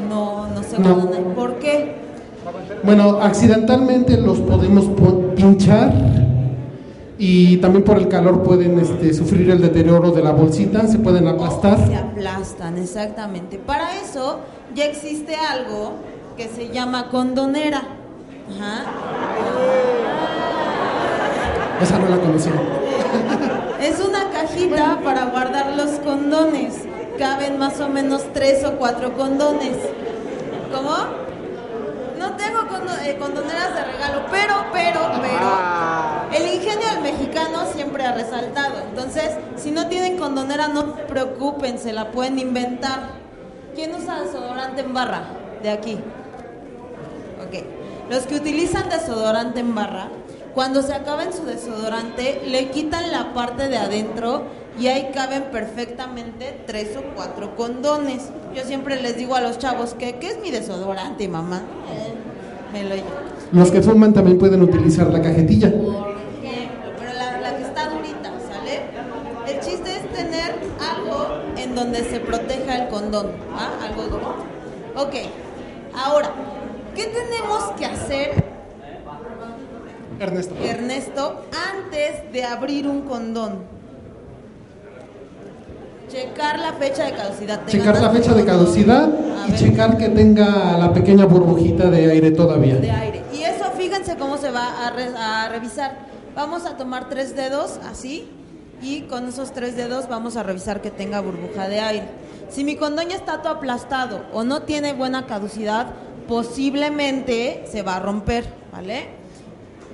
No, 0.10 0.48
no 0.48 0.64
se 0.64 0.80
No. 0.80 0.96
guardan 0.96 1.14
ahí. 1.14 1.34
¿Por 1.36 1.56
qué? 1.60 1.96
Bueno, 2.84 3.20
accidentalmente 3.22 4.18
los 4.18 4.40
podemos 4.40 4.86
po- 4.86 5.36
pinchar 5.36 5.92
y 7.18 7.58
también 7.58 7.84
por 7.84 7.98
el 7.98 8.08
calor 8.08 8.44
pueden 8.44 8.80
este, 8.80 9.14
sufrir 9.14 9.50
el 9.50 9.62
deterioro 9.62 10.12
de 10.12 10.24
la 10.24 10.32
bolsita, 10.32 10.88
se 10.88 11.00
pueden 11.00 11.28
aplastar. 11.28 11.86
Se 11.86 11.96
aplastan, 11.96 12.78
exactamente. 12.78 13.58
Para 13.58 14.00
eso 14.00 14.40
ya 14.74 14.86
existe 14.86 15.36
algo 15.36 15.92
que 16.38 16.48
se 16.48 16.70
llama 16.70 17.10
condonera. 17.10 17.82
Ajá. 18.52 18.84
Esa 21.82 22.00
no 22.00 22.10
la 22.10 22.18
conocía. 22.18 22.54
Es 23.82 24.00
una 24.00 24.30
cajita 24.32 25.00
para 25.04 25.26
guardar 25.26 25.74
los 25.76 25.92
condones. 26.00 26.74
Caben 27.18 27.58
más 27.60 27.80
o 27.80 27.88
menos 27.90 28.24
tres 28.34 28.64
o 28.66 28.74
cuatro 28.78 29.14
condones. 29.14 29.78
¿Cómo? 30.74 30.96
No 32.20 32.32
tengo 32.36 32.68
condo- 32.68 32.94
eh, 33.04 33.18
condoneras 33.20 33.76
de 33.76 33.84
regalo, 33.84 34.22
pero, 34.32 34.56
pero, 34.74 35.00
pero. 35.22 36.36
El 36.38 36.54
ingenio 36.56 36.88
del 36.90 37.02
mexicano 37.02 37.66
siempre 37.74 38.06
ha 38.06 38.14
resaltado. 38.14 38.80
Entonces, 38.90 39.32
si 39.56 39.72
no 39.72 39.88
tienen 39.88 40.18
condonera, 40.18 40.68
no 40.68 40.96
preocupen, 40.96 41.78
se 41.78 41.94
la 41.94 42.12
pueden 42.12 42.40
inventar. 42.40 43.00
¿Quién 43.76 43.94
usa 43.96 44.22
desodorante 44.22 44.82
en 44.82 44.94
barra? 44.94 45.22
De 45.62 45.70
aquí. 45.70 46.00
Los 48.10 48.24
que 48.28 48.36
utilizan 48.36 48.90
desodorante 48.90 49.60
en 49.60 49.74
barra, 49.74 50.10
cuando 50.54 50.82
se 50.82 50.94
acaben 50.94 51.34
su 51.34 51.44
desodorante, 51.44 52.42
le 52.46 52.70
quitan 52.70 53.12
la 53.12 53.34
parte 53.34 53.68
de 53.68 53.78
adentro 53.78 54.44
y 54.80 54.88
ahí 54.88 55.10
caben 55.14 55.46
perfectamente 55.52 56.62
tres 56.68 56.96
o 56.98 57.02
cuatro 57.16 57.56
condones. 57.56 58.30
Yo 58.56 58.64
siempre 58.64 59.02
les 59.02 59.18
digo 59.18 59.36
a 59.36 59.42
los 59.42 59.58
chavos 59.58 59.96
que, 59.96 60.16
¿qué 60.16 60.28
es 60.28 60.40
mi 60.42 60.52
desodorante, 60.52 61.28
mamá? 61.28 61.64
Eh, 61.92 62.14
me 62.72 62.84
lo 62.84 62.96
llevo. 62.96 63.08
Los 63.52 63.72
que 63.72 63.82
fuman 63.82 64.14
también 64.14 64.38
pueden 64.38 64.62
utilizar 64.62 65.08
la 65.08 65.22
cajetilla. 65.22 65.72
Por 65.72 66.16
ejemplo, 66.44 66.92
pero 67.00 67.14
la, 67.14 67.40
la 67.42 67.58
que 67.58 67.64
está 67.64 67.90
durita, 67.90 68.32
¿sale? 68.52 68.82
El 69.48 69.60
chiste 69.60 69.98
es 69.98 70.10
tener 70.14 70.56
algo 70.80 71.42
en 71.58 71.76
donde 71.76 72.04
se 72.04 72.20
proteja 72.20 72.84
el 72.84 72.88
condón, 72.90 73.32
¿ah? 73.54 73.72
Algo 73.88 74.04
duro. 74.04 74.36
Ok, 74.96 75.16
ahora, 75.94 76.32
¿qué 76.96 77.06
tenemos 77.06 77.64
que 77.78 77.86
hacer, 77.86 78.44
Ernesto. 80.20 80.56
Ernesto, 80.64 81.42
antes 81.76 82.32
de 82.32 82.44
abrir 82.44 82.88
un 82.88 83.02
condón? 83.02 83.60
Checar 86.10 86.60
la 86.60 86.74
fecha 86.74 87.04
de 87.06 87.12
caducidad. 87.14 87.62
¿Te 87.62 87.72
Checar 87.72 88.00
la 88.00 88.10
fecha 88.12 88.34
de 88.34 88.46
caducidad 88.46 89.04
A 89.44 89.48
y 89.48 89.52
ver. 89.52 89.60
checar 89.60 89.98
que 89.98 90.10
tenga 90.10 90.78
la 90.78 90.94
pequeña 90.94 91.26
burbujita 91.26 91.90
de 91.90 92.12
aire 92.12 92.32
todavía. 92.32 92.76
de 92.76 92.92
aire. 92.92 93.24
Y 93.34 93.42
eso, 93.44 93.66
fíjense 93.76 94.16
cómo 94.16 94.38
se 94.38 94.52
va 94.52 94.88
a, 94.88 94.92
re- 94.92 95.16
a 95.18 95.50
revisar. 95.50 95.98
Vamos 96.36 96.66
a 96.66 96.78
tomar 96.78 97.10
tres 97.10 97.36
dedos, 97.36 97.80
así, 97.90 98.30
y 98.82 99.02
con 99.04 99.28
esos 99.28 99.52
tres 99.52 99.76
dedos 99.76 100.08
vamos 100.08 100.38
a 100.38 100.44
revisar 100.44 100.82
que 100.82 100.92
tenga 100.92 101.20
burbuja 101.22 101.68
de 101.68 101.80
aire. 101.80 102.06
Si 102.50 102.64
mi 102.64 102.76
condón 102.76 103.08
ya 103.10 103.16
está 103.16 103.42
todo 103.42 103.54
aplastado 103.54 104.22
o 104.32 104.44
no 104.44 104.62
tiene 104.62 104.94
buena 104.94 105.26
caducidad, 105.26 105.88
posiblemente 106.28 107.64
se 107.72 107.82
va 107.82 107.98
a 107.98 108.00
romper, 108.00 108.46
¿vale? 108.72 109.06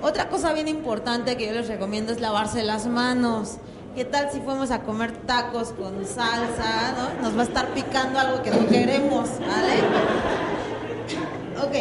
Otra 0.02 0.28
cosa 0.28 0.52
bien 0.52 0.68
importante 0.68 1.36
que 1.36 1.46
yo 1.46 1.52
les 1.52 1.68
recomiendo 1.68 2.12
es 2.12 2.20
lavarse 2.20 2.62
las 2.62 2.86
manos. 2.86 3.56
¿Qué 3.94 4.04
tal 4.04 4.30
si 4.32 4.40
fuimos 4.40 4.70
a 4.70 4.82
comer 4.82 5.12
tacos 5.12 5.68
con 5.68 6.04
salsa? 6.06 6.94
¿no? 6.96 7.22
Nos 7.22 7.36
va 7.36 7.42
a 7.42 7.44
estar 7.44 7.68
picando 7.68 8.18
algo 8.18 8.42
que 8.42 8.50
no 8.50 8.66
queremos, 8.66 9.28
¿vale? 9.40 9.74
Ok, 11.62 11.74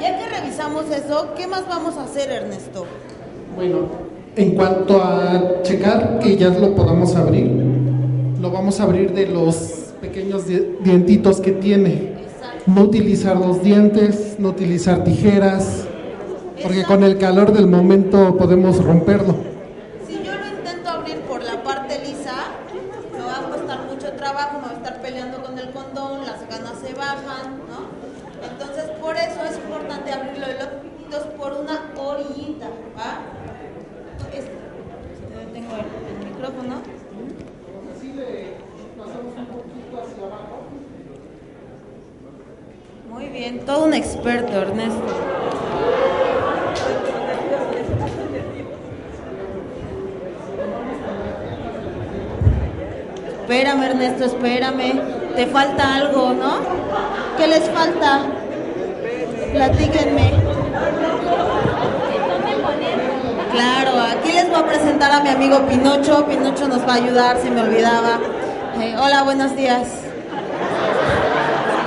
ya 0.00 0.18
que 0.18 0.26
revisamos 0.40 0.86
eso, 0.90 1.34
¿qué 1.36 1.46
más 1.46 1.68
vamos 1.68 1.96
a 1.96 2.04
hacer, 2.04 2.30
Ernesto? 2.30 2.86
Bueno, 3.54 3.80
en 4.34 4.54
cuanto 4.54 5.02
a 5.02 5.60
checar 5.62 6.18
que 6.18 6.36
ya 6.36 6.48
lo 6.48 6.74
podamos 6.74 7.14
abrir, 7.14 7.46
lo 8.40 8.50
vamos 8.50 8.80
a 8.80 8.84
abrir 8.84 9.12
de 9.12 9.26
los 9.26 9.56
pequeños 10.00 10.46
di- 10.46 10.76
dientitos 10.82 11.40
que 11.40 11.52
tiene. 11.52 12.21
No 12.66 12.82
utilizar 12.82 13.36
los 13.36 13.62
dientes, 13.62 14.36
no 14.38 14.50
utilizar 14.50 15.02
tijeras, 15.04 15.84
porque 16.62 16.84
con 16.84 17.02
el 17.02 17.18
calor 17.18 17.52
del 17.52 17.66
momento 17.66 18.36
podemos 18.36 18.82
romperlo. 18.82 19.34
Si 20.06 20.14
yo 20.22 20.32
lo 20.32 20.58
intento 20.58 20.88
abrir 20.90 21.16
por 21.22 21.42
la 21.42 21.62
parte 21.62 21.98
lisa, 22.06 22.34
me 23.12 23.24
va 23.24 23.38
a 23.40 23.50
costar 23.50 23.80
mucho 23.92 24.12
trabajo, 24.12 24.58
me 24.60 24.66
va 24.66 24.70
a 24.70 24.76
estar 24.76 25.02
peleando 25.02 25.42
con 25.42 25.58
el 25.58 25.70
condón, 25.70 26.20
las 26.24 26.40
ganas 26.48 26.78
se 26.80 26.94
bajan, 26.94 27.58
¿no? 27.68 27.90
Entonces, 28.48 28.84
por 29.00 29.16
eso 29.16 29.40
es 29.50 29.56
importante 29.56 30.12
abrirlo 30.12 30.46
de 30.46 30.54
los 30.54 30.68
dientitos 30.82 31.22
por 31.36 31.52
una 31.54 31.80
orillita, 32.00 32.66
¿va? 32.96 33.22
Es- 34.32 34.44
eh, 34.44 35.48
tengo 35.52 35.72
el, 35.74 35.80
el 36.24 36.30
micrófono. 36.32 36.76
Muy 43.10 43.26
bien, 43.28 43.60
todo 43.66 43.84
un 43.84 43.92
experto, 43.94 44.61
Ernesto. 44.72 45.06
Espérame, 53.42 53.82
Ernesto, 53.82 54.24
espérame. 54.24 55.00
Te 55.36 55.46
falta 55.46 55.94
algo, 55.96 56.32
¿no? 56.32 56.56
¿Qué 57.36 57.46
les 57.48 57.68
falta? 57.70 58.22
Platíquenme. 59.52 60.32
Claro, 63.52 64.00
aquí 64.00 64.32
les 64.32 64.48
voy 64.48 64.58
a 64.58 64.66
presentar 64.66 65.12
a 65.12 65.20
mi 65.20 65.28
amigo 65.28 65.66
Pinocho. 65.66 66.26
Pinocho 66.26 66.66
nos 66.68 66.86
va 66.88 66.94
a 66.94 66.96
ayudar, 66.96 67.36
se 67.38 67.50
me 67.50 67.60
olvidaba. 67.60 68.18
Eh, 68.80 68.96
hola, 68.98 69.22
buenos 69.22 69.54
días. 69.54 69.88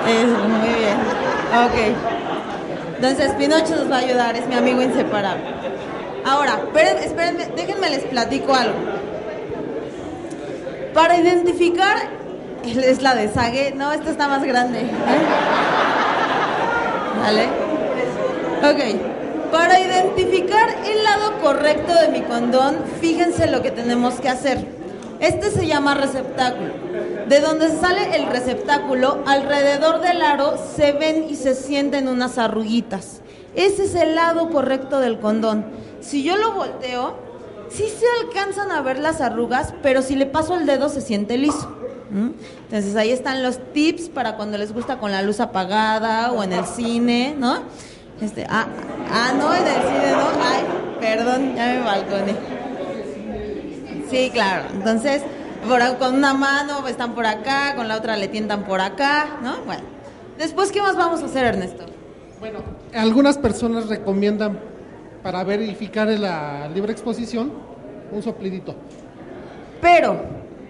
Muy 0.05 0.73
bien. 0.75 0.97
Ok. 1.65 2.14
Entonces, 3.07 3.33
Pinocho 3.33 3.75
nos 3.75 3.91
va 3.91 3.97
a 3.97 3.99
ayudar, 3.99 4.35
es 4.35 4.47
mi 4.47 4.55
amigo 4.55 4.81
inseparable. 4.81 5.43
Ahora, 6.25 6.59
espérenme, 7.03 7.45
déjenme 7.55 7.91
les 7.91 8.03
platico 8.05 8.55
algo. 8.55 8.73
Para 10.91 11.15
identificar, 11.15 11.97
es 12.63 13.03
la 13.03 13.13
de 13.13 13.31
Sage, 13.31 13.73
no, 13.75 13.91
esta 13.91 14.09
está 14.09 14.27
más 14.27 14.43
grande. 14.43 14.79
¿eh? 14.79 14.89
¿Vale? 17.21 17.47
Ok, 18.73 19.51
para 19.51 19.79
identificar 19.79 20.67
el 20.83 21.03
lado 21.03 21.37
correcto 21.43 21.93
de 21.93 22.07
mi 22.07 22.21
condón, 22.21 22.77
fíjense 23.01 23.45
lo 23.45 23.61
que 23.61 23.69
tenemos 23.69 24.15
que 24.15 24.29
hacer. 24.29 24.74
Este 25.25 25.49
se 25.49 25.65
llama 25.65 25.95
receptáculo. 25.95 26.71
De 27.27 27.39
donde 27.39 27.69
sale 27.71 28.15
el 28.15 28.27
receptáculo, 28.27 29.23
alrededor 29.25 29.99
del 29.99 30.21
aro 30.21 30.53
se 30.75 30.91
ven 30.91 31.25
y 31.27 31.35
se 31.35 31.55
sienten 31.55 32.07
unas 32.07 32.37
arruguitas. 32.37 33.21
Ese 33.55 33.85
es 33.85 33.95
el 33.95 34.13
lado 34.13 34.51
correcto 34.51 34.99
del 34.99 35.19
condón. 35.19 35.65
Si 35.99 36.21
yo 36.21 36.37
lo 36.37 36.53
volteo, 36.53 37.17
sí 37.69 37.85
se 37.85 38.05
alcanzan 38.21 38.69
a 38.69 38.83
ver 38.83 38.99
las 38.99 39.19
arrugas, 39.19 39.73
pero 39.81 40.03
si 40.03 40.15
le 40.15 40.27
paso 40.27 40.57
el 40.57 40.67
dedo 40.67 40.89
se 40.89 41.01
siente 41.01 41.39
liso. 41.39 41.75
Entonces 42.11 42.95
ahí 42.95 43.09
están 43.09 43.41
los 43.41 43.57
tips 43.73 44.09
para 44.09 44.35
cuando 44.35 44.59
les 44.59 44.73
gusta 44.73 44.99
con 44.99 45.11
la 45.11 45.23
luz 45.23 45.39
apagada 45.39 46.33
o 46.33 46.43
en 46.43 46.53
el 46.53 46.65
cine, 46.65 47.35
¿no? 47.35 47.63
Este, 48.21 48.45
ah, 48.47 48.67
ah, 49.11 49.33
no, 49.35 49.51
en 49.55 49.65
el 49.65 49.81
cine, 49.81 50.11
¿no? 50.11 50.27
Ay, 50.43 50.63
perdón, 51.01 51.55
ya 51.55 51.65
me 51.65 51.79
balconé. 51.79 52.54
Sí, 54.15 54.29
claro. 54.29 54.69
Entonces, 54.73 55.23
por, 55.67 55.97
con 55.97 56.15
una 56.15 56.33
mano 56.33 56.87
están 56.87 57.13
por 57.15 57.25
acá, 57.25 57.75
con 57.75 57.89
la 57.89 57.97
otra 57.97 58.15
le 58.15 58.29
tientan 58.29 58.63
por 58.63 58.79
acá, 58.79 59.39
¿no? 59.43 59.57
Bueno. 59.65 59.83
Después, 60.37 60.71
¿qué 60.71 60.81
más 60.81 60.95
vamos 60.95 61.21
a 61.21 61.25
hacer, 61.25 61.45
Ernesto? 61.45 61.85
Bueno, 62.39 62.59
algunas 62.93 63.37
personas 63.37 63.89
recomiendan 63.89 64.57
para 65.21 65.43
verificar 65.43 66.07
la 66.07 66.69
libre 66.73 66.93
exposición 66.93 67.51
un 68.11 68.23
soplidito. 68.23 68.75
Pero, 69.81 70.21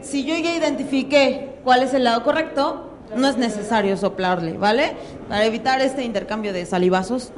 si 0.01 0.23
yo 0.23 0.35
ya 0.35 0.55
identifiqué 0.55 1.59
cuál 1.63 1.83
es 1.83 1.93
el 1.93 2.03
lado 2.03 2.23
correcto, 2.23 2.89
no 3.15 3.27
es 3.27 3.37
necesario 3.37 3.95
soplarle, 3.95 4.53
¿vale? 4.53 4.93
Para 5.29 5.45
evitar 5.45 5.81
este 5.81 6.03
intercambio 6.03 6.51
de 6.51 6.65
salivazos. 6.65 7.31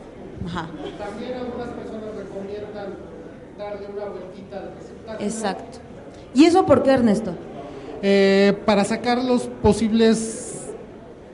Ajá. 0.45 0.69
También 0.97 1.33
algunas 1.33 1.67
personas 1.69 2.15
recomiendan 2.15 2.95
darle 3.57 3.87
una 3.87 4.05
vueltita 4.05 4.57
al 4.57 4.73
receptáculo. 4.73 5.27
Exacto. 5.27 5.86
¿Y 6.37 6.45
eso 6.45 6.65
por 6.67 6.83
qué, 6.83 6.91
Ernesto? 6.91 7.33
Eh, 8.03 8.53
para 8.65 8.83
sacar 8.83 9.17
los 9.23 9.43
posibles 9.63 10.67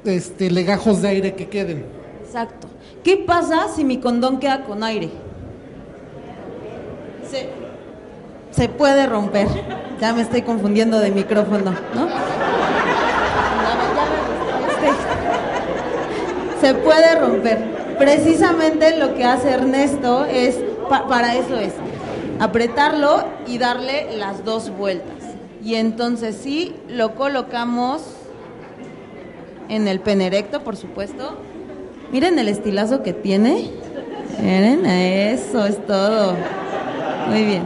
este, 0.06 0.50
legajos 0.50 1.02
de 1.02 1.10
aire 1.10 1.34
que 1.36 1.50
queden. 1.50 1.86
Exacto. 2.26 2.68
¿Qué 3.04 3.18
pasa 3.18 3.68
si 3.76 3.84
mi 3.84 3.98
condón 3.98 4.40
queda 4.40 4.64
con 4.64 4.82
aire? 4.82 5.10
Se, 7.30 7.50
se 8.52 8.70
puede 8.70 9.06
romper. 9.08 9.48
Ya 10.00 10.14
me 10.14 10.22
estoy 10.22 10.42
confundiendo 10.44 11.00
de 11.02 11.12
micrófono, 11.12 11.72
¿no? 11.94 12.08
Se 16.62 16.74
puede 16.76 17.16
romper. 17.20 17.58
Precisamente 17.98 18.98
lo 18.98 19.14
que 19.16 19.26
hace 19.26 19.50
Ernesto 19.52 20.24
es, 20.26 20.58
pa- 20.90 21.08
para 21.08 21.36
eso 21.36 21.58
es, 21.60 21.74
apretarlo 22.44 23.24
y 23.48 23.58
darle 23.58 24.18
las 24.18 24.44
dos 24.44 24.70
vueltas. 24.70 25.16
Y 25.64 25.76
entonces 25.76 26.36
sí, 26.36 26.76
lo 26.90 27.16
colocamos 27.16 28.02
en 29.70 29.88
el 29.88 30.02
pene 30.02 30.28
erecto, 30.28 30.62
por 30.62 30.76
supuesto. 30.76 31.38
Miren 32.12 32.38
el 32.38 32.50
estilazo 32.50 33.02
que 33.02 33.14
tiene. 33.14 33.72
Miren, 34.42 34.86
eso 34.86 35.66
es 35.66 35.86
todo. 35.88 36.36
Muy 37.30 37.46
bien. 37.46 37.64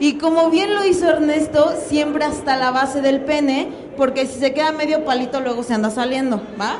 Y 0.00 0.14
como 0.14 0.48
bien 0.48 0.74
lo 0.74 0.86
hizo 0.86 1.08
Ernesto, 1.08 1.74
siempre 1.86 2.24
hasta 2.24 2.56
la 2.56 2.70
base 2.70 3.02
del 3.02 3.20
pene, 3.20 3.68
porque 3.98 4.26
si 4.26 4.40
se 4.40 4.54
queda 4.54 4.72
medio 4.72 5.04
palito 5.04 5.40
luego 5.40 5.62
se 5.62 5.74
anda 5.74 5.90
saliendo, 5.90 6.40
¿va? 6.58 6.78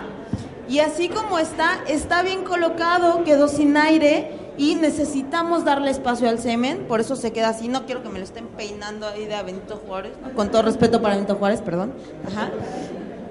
Y 0.71 0.79
así 0.79 1.11
como 1.11 1.39
está, 1.39 1.81
está 1.87 2.23
bien 2.23 2.45
colocado, 2.45 3.25
quedó 3.25 3.49
sin 3.49 3.77
aire 3.77 4.36
y 4.59 4.75
necesitamos 4.77 5.65
darle 5.65 5.91
espacio 5.91 6.29
al 6.29 6.39
semen, 6.39 6.85
por 6.89 7.01
eso 7.01 7.15
se 7.17 7.33
queda 7.33 7.51
así. 7.51 7.69
No 7.69 7.85
quiero 7.87 8.03
que 8.03 8.09
me 8.09 8.19
lo 8.19 8.25
estén 8.25 8.47
peinando 8.57 9.07
ahí 9.07 9.27
de 9.27 9.43
Benito 9.43 9.81
Juárez, 9.87 10.13
¿no? 10.23 10.33
con 10.35 10.51
todo 10.51 10.63
respeto 10.63 11.01
para 11.03 11.15
Benito 11.15 11.35
Juárez, 11.37 11.61
perdón. 11.61 11.93
Ajá. 12.27 12.51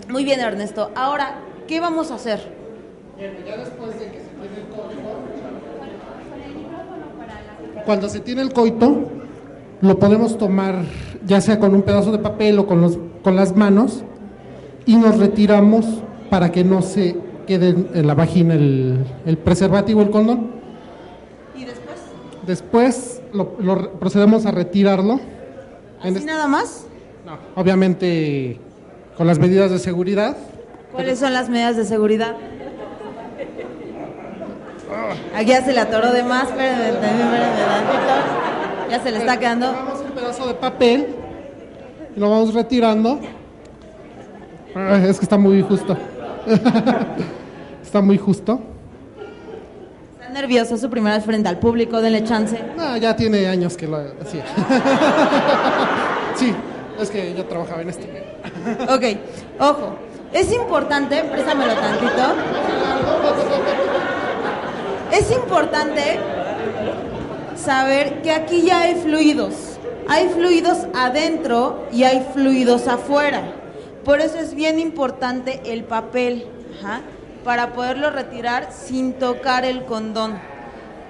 Muy 0.09 0.23
bien, 0.23 0.39
Ernesto. 0.39 0.91
Ahora, 0.95 1.39
¿qué 1.67 1.79
vamos 1.79 2.11
a 2.11 2.15
hacer? 2.15 2.39
Cuando 7.85 8.09
se 8.09 8.19
tiene 8.19 8.41
el 8.41 8.51
coito, 8.53 9.03
lo 9.81 9.99
podemos 9.99 10.37
tomar 10.37 10.83
ya 11.25 11.41
sea 11.41 11.59
con 11.59 11.73
un 11.75 11.81
pedazo 11.83 12.11
de 12.11 12.19
papel 12.19 12.57
o 12.59 12.65
con, 12.67 12.81
los, 12.81 12.97
con 13.23 13.35
las 13.35 13.55
manos 13.55 14.03
y 14.85 14.95
nos 14.95 15.17
retiramos 15.17 15.85
para 16.29 16.51
que 16.51 16.63
no 16.63 16.81
se 16.81 17.15
quede 17.47 17.69
en- 17.69 17.89
en 17.93 18.07
la 18.07 18.15
vagina 18.15 18.55
el, 18.55 19.05
el 19.25 19.37
preservativo, 19.37 20.01
el 20.01 20.09
condón. 20.09 20.51
¿Y 22.45 22.47
después? 22.47 23.21
Lo, 23.33 23.55
lo 23.59 23.91
procedemos 23.99 24.45
a 24.45 24.51
retirarlo. 24.51 25.19
¿Así 26.01 26.23
nada 26.23 26.47
más? 26.47 26.85
no, 27.25 27.39
obviamente 27.59 28.59
con 29.17 29.25
las 29.25 29.39
medidas 29.39 29.71
de 29.71 29.79
seguridad. 29.79 30.37
¿Cuáles 30.91 31.17
son 31.19 31.33
las 31.33 31.49
medidas 31.49 31.75
de 31.75 31.85
seguridad? 31.85 32.35
Aquí 35.35 35.49
ya 35.49 35.63
se 35.65 35.73
le 35.73 35.79
atoró 35.79 36.11
de 36.11 36.23
más, 36.23 36.49
espérame, 36.49 36.99
tantito. 36.99 38.91
Ya 38.91 38.99
se 39.01 39.11
le 39.11 39.17
está 39.17 39.39
quedando. 39.39 39.71
Tomamos 39.71 40.01
un 40.01 40.11
pedazo 40.11 40.47
de 40.47 40.53
papel 40.53 41.07
y 42.15 42.19
lo 42.19 42.29
vamos 42.29 42.53
retirando. 42.53 43.19
Ah, 44.75 44.99
Es 45.07 45.17
que 45.17 45.25
está 45.25 45.37
muy 45.37 45.61
justo. 45.63 45.97
está 47.83 48.01
muy 48.01 48.17
justo. 48.17 48.59
Nervioso, 50.35 50.77
su 50.77 50.89
primera 50.89 51.15
vez 51.15 51.23
frente 51.23 51.47
al 51.47 51.59
público, 51.59 52.01
denle 52.01 52.21
chance. 52.25 52.59
No, 52.75 52.97
ya 52.97 53.15
tiene 53.15 53.47
años 53.47 53.77
que 53.77 53.87
lo 53.87 53.95
hacía. 54.21 54.43
sí, 56.35 56.53
es 56.99 57.09
que 57.09 57.33
yo 57.33 57.45
trabajaba 57.45 57.81
en 57.81 57.89
este. 57.89 58.35
Ok, 58.89 59.17
ojo, 59.61 59.95
es 60.33 60.51
importante, 60.51 61.23
préstamelo 61.23 61.73
tantito. 61.75 62.35
Es 65.13 65.31
importante 65.31 66.19
saber 67.55 68.21
que 68.21 68.31
aquí 68.31 68.63
ya 68.63 68.81
hay 68.81 68.95
fluidos. 68.95 69.79
Hay 70.09 70.27
fluidos 70.27 70.79
adentro 70.93 71.87
y 71.93 72.03
hay 72.03 72.27
fluidos 72.33 72.89
afuera. 72.89 73.53
Por 74.03 74.19
eso 74.19 74.37
es 74.37 74.53
bien 74.53 74.79
importante 74.79 75.61
el 75.63 75.85
papel, 75.85 76.45
ajá, 76.77 77.03
para 77.45 77.73
poderlo 77.73 78.09
retirar 78.09 78.69
sin 78.73 79.13
tocar 79.13 79.63
el 79.63 79.85
condón. 79.85 80.37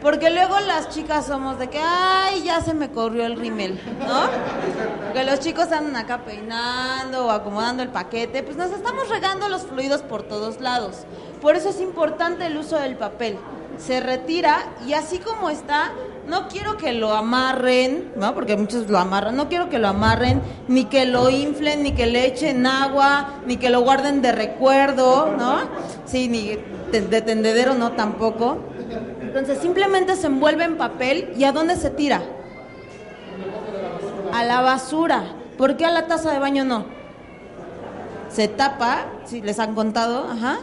Porque 0.01 0.29
luego 0.29 0.59
las 0.59 0.89
chicas 0.89 1.25
somos 1.25 1.57
de 1.57 1.69
que, 1.69 1.79
ay, 1.81 2.43
ya 2.43 2.61
se 2.61 2.75
me 2.75 2.91
corrió 2.91 3.25
el 3.25 3.39
rímel, 3.39 3.79
¿no? 4.05 5.13
Que 5.13 5.23
los 5.23 5.39
chicos 5.39 5.71
andan 5.71 5.95
acá 5.95 6.25
peinando 6.25 7.25
o 7.25 7.31
acomodando 7.31 7.81
el 7.81 7.89
paquete, 7.89 8.43
pues 8.43 8.57
nos 8.57 8.71
estamos 8.71 9.09
regando 9.09 9.47
los 9.47 9.63
fluidos 9.63 10.03
por 10.03 10.21
todos 10.23 10.59
lados. 10.59 11.05
Por 11.41 11.55
eso 11.55 11.69
es 11.69 11.79
importante 11.79 12.45
el 12.45 12.57
uso 12.57 12.77
del 12.77 12.97
papel. 12.97 13.39
Se 13.79 13.99
retira 14.01 14.59
y 14.85 14.93
así 14.93 15.19
como 15.19 15.49
está, 15.49 15.91
no 16.27 16.47
quiero 16.47 16.77
que 16.77 16.93
lo 16.93 17.13
amarren, 17.13 18.11
¿no? 18.15 18.33
Porque 18.33 18.57
muchos 18.57 18.89
lo 18.89 18.97
amarran, 18.97 19.35
no 19.35 19.47
quiero 19.47 19.69
que 19.69 19.79
lo 19.79 19.87
amarren, 19.87 20.41
ni 20.67 20.85
que 20.85 21.05
lo 21.05 21.29
inflen, 21.29 21.83
ni 21.83 21.91
que 21.93 22.05
le 22.05 22.25
echen 22.25 22.65
agua, 22.65 23.35
ni 23.45 23.57
que 23.57 23.69
lo 23.69 23.81
guarden 23.81 24.21
de 24.21 24.31
recuerdo, 24.31 25.35
¿no? 25.37 25.59
Sí, 26.05 26.27
ni 26.27 26.57
de, 26.91 27.01
de 27.01 27.21
tendedero 27.21 27.73
no 27.75 27.91
tampoco. 27.91 28.57
Entonces 29.21 29.59
simplemente 29.59 30.15
se 30.15 30.27
envuelve 30.27 30.63
en 30.63 30.77
papel 30.77 31.33
y 31.37 31.43
¿a 31.43 31.51
dónde 31.51 31.75
se 31.75 31.89
tira? 31.89 32.21
A 34.33 34.43
la 34.43 34.61
basura. 34.61 35.23
¿Por 35.57 35.77
qué 35.77 35.85
a 35.85 35.91
la 35.91 36.07
taza 36.07 36.31
de 36.31 36.39
baño 36.39 36.63
no? 36.63 36.85
Se 38.29 38.47
tapa, 38.49 39.05
si 39.25 39.41
les 39.41 39.59
han 39.59 39.75
contado, 39.75 40.27
ajá. 40.29 40.57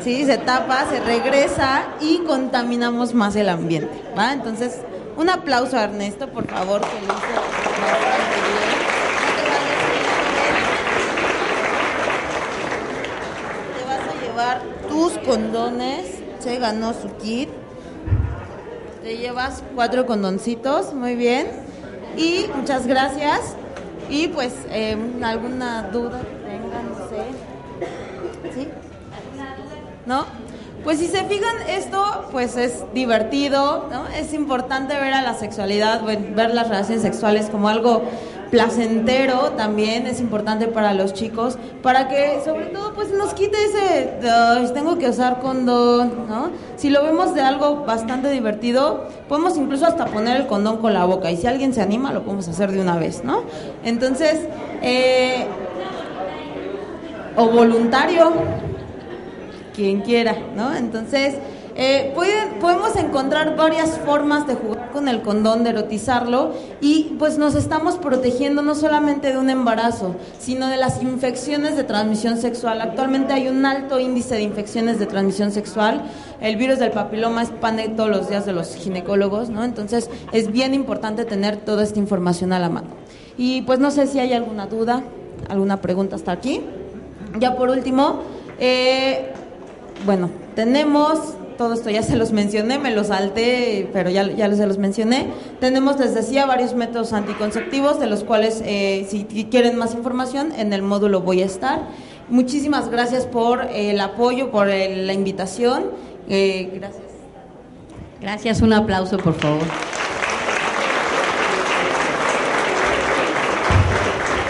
Sí, 0.00 0.24
se 0.24 0.38
tapa, 0.38 0.86
se 0.90 1.00
regresa 1.00 1.82
y 2.00 2.18
contaminamos 2.20 3.14
más 3.14 3.36
el 3.36 3.48
ambiente, 3.48 4.02
¿va? 4.16 4.32
Entonces, 4.32 4.80
un 5.18 5.28
aplauso 5.28 5.76
a 5.76 5.84
Ernesto, 5.84 6.28
por 6.28 6.46
favor, 6.46 6.80
que 6.80 6.96
lo 7.00 7.02
hizo 7.02 7.12
bastante 7.12 8.38
bien. 8.46 8.78
Te 13.76 13.84
vas 13.84 14.00
a 14.08 14.14
llevar 14.22 14.62
tus 14.88 15.18
condones, 15.26 16.20
se 16.38 16.58
ganó 16.58 16.94
su 16.94 17.08
kit. 17.16 17.48
Te 19.02 19.16
llevas 19.16 19.64
cuatro 19.74 20.06
condoncitos, 20.06 20.94
muy 20.94 21.16
bien. 21.16 21.48
Y 22.16 22.46
muchas 22.54 22.86
gracias. 22.86 23.56
Y 24.08 24.28
pues, 24.28 24.54
eh, 24.70 24.96
¿alguna 25.22 25.82
duda 25.90 26.20
que 26.20 26.36
tengan? 26.48 26.90
No 26.90 27.08
sé. 27.08 28.54
¿Sí? 28.54 28.68
¿No? 30.06 30.26
Pues 30.84 30.98
si 30.98 31.06
se 31.06 31.24
fijan, 31.24 31.54
esto 31.68 32.02
pues 32.32 32.56
es 32.56 32.84
divertido, 32.94 33.88
¿no? 33.90 34.06
Es 34.08 34.32
importante 34.32 34.94
ver 34.94 35.12
a 35.12 35.22
la 35.22 35.34
sexualidad, 35.34 36.02
ver 36.02 36.54
las 36.54 36.68
relaciones 36.68 37.02
sexuales 37.02 37.46
como 37.50 37.68
algo 37.68 38.02
placentero 38.50 39.50
también, 39.58 40.06
es 40.06 40.20
importante 40.20 40.68
para 40.68 40.94
los 40.94 41.12
chicos, 41.12 41.58
para 41.82 42.08
que 42.08 42.40
sobre 42.42 42.66
todo 42.66 42.94
pues 42.94 43.10
nos 43.10 43.34
quite 43.34 43.58
ese, 43.62 44.20
"Ay, 44.26 44.70
tengo 44.72 44.96
que 44.96 45.08
usar 45.10 45.40
condón, 45.40 46.26
¿no? 46.28 46.50
Si 46.76 46.88
lo 46.88 47.02
vemos 47.02 47.34
de 47.34 47.42
algo 47.42 47.84
bastante 47.84 48.30
divertido, 48.30 49.04
podemos 49.28 49.58
incluso 49.58 49.84
hasta 49.84 50.06
poner 50.06 50.36
el 50.36 50.46
condón 50.46 50.78
con 50.78 50.94
la 50.94 51.04
boca 51.04 51.30
y 51.30 51.36
si 51.36 51.46
alguien 51.46 51.74
se 51.74 51.82
anima 51.82 52.12
lo 52.12 52.22
podemos 52.22 52.48
hacer 52.48 52.72
de 52.72 52.80
una 52.80 52.96
vez, 52.96 53.22
¿no? 53.22 53.42
Entonces, 53.84 54.48
eh, 54.80 55.46
o 57.36 57.48
voluntario, 57.48 58.32
quien 59.78 60.00
quiera, 60.00 60.36
¿no? 60.56 60.74
Entonces, 60.74 61.36
eh, 61.76 62.12
podemos 62.60 62.96
encontrar 62.96 63.54
varias 63.54 63.90
formas 63.98 64.44
de 64.48 64.56
jugar 64.56 64.90
con 64.90 65.06
el 65.06 65.22
condón, 65.22 65.62
de 65.62 65.70
erotizarlo, 65.70 66.52
y 66.80 67.14
pues 67.16 67.38
nos 67.38 67.54
estamos 67.54 67.94
protegiendo 67.94 68.60
no 68.60 68.74
solamente 68.74 69.30
de 69.30 69.38
un 69.38 69.50
embarazo, 69.50 70.16
sino 70.40 70.66
de 70.66 70.78
las 70.78 71.00
infecciones 71.00 71.76
de 71.76 71.84
transmisión 71.84 72.38
sexual. 72.38 72.80
Actualmente 72.80 73.32
hay 73.32 73.46
un 73.46 73.64
alto 73.64 74.00
índice 74.00 74.34
de 74.34 74.42
infecciones 74.42 74.98
de 74.98 75.06
transmisión 75.06 75.52
sexual. 75.52 76.02
El 76.40 76.56
virus 76.56 76.80
del 76.80 76.90
papiloma 76.90 77.42
expande 77.42 77.88
todos 77.88 78.10
los 78.10 78.28
días 78.28 78.46
de 78.46 78.54
los 78.54 78.74
ginecólogos, 78.74 79.48
¿no? 79.48 79.62
Entonces, 79.62 80.10
es 80.32 80.50
bien 80.50 80.74
importante 80.74 81.24
tener 81.24 81.58
toda 81.58 81.84
esta 81.84 82.00
información 82.00 82.52
a 82.52 82.58
la 82.58 82.68
mano. 82.68 82.88
Y 83.36 83.62
pues 83.62 83.78
no 83.78 83.92
sé 83.92 84.08
si 84.08 84.18
hay 84.18 84.32
alguna 84.32 84.66
duda, 84.66 85.04
alguna 85.48 85.80
pregunta 85.80 86.16
hasta 86.16 86.32
aquí. 86.32 86.62
Ya 87.38 87.54
por 87.54 87.70
último, 87.70 88.22
eh, 88.58 89.32
bueno, 90.06 90.30
tenemos, 90.54 91.18
todo 91.56 91.74
esto 91.74 91.90
ya 91.90 92.02
se 92.02 92.16
los 92.16 92.32
mencioné, 92.32 92.78
me 92.78 92.92
los 92.94 93.08
salté, 93.08 93.88
pero 93.92 94.10
ya, 94.10 94.22
ya 94.30 94.54
se 94.54 94.66
los 94.66 94.78
mencioné. 94.78 95.26
Tenemos, 95.60 95.98
les 95.98 96.14
decía, 96.14 96.46
varios 96.46 96.74
métodos 96.74 97.12
anticonceptivos, 97.12 97.98
de 97.98 98.06
los 98.06 98.24
cuales, 98.24 98.62
eh, 98.64 99.06
si 99.10 99.24
quieren 99.50 99.76
más 99.76 99.94
información, 99.94 100.52
en 100.56 100.72
el 100.72 100.82
módulo 100.82 101.20
voy 101.22 101.42
a 101.42 101.46
estar. 101.46 101.82
Muchísimas 102.28 102.90
gracias 102.90 103.26
por 103.26 103.62
el 103.72 103.98
apoyo, 104.00 104.50
por 104.50 104.68
el- 104.68 105.06
la 105.06 105.12
invitación. 105.14 105.84
Eh, 106.28 106.70
gracias. 106.74 107.02
Gracias, 108.20 108.60
un 108.62 108.72
aplauso, 108.72 109.16
por 109.16 109.34
favor. 109.34 109.62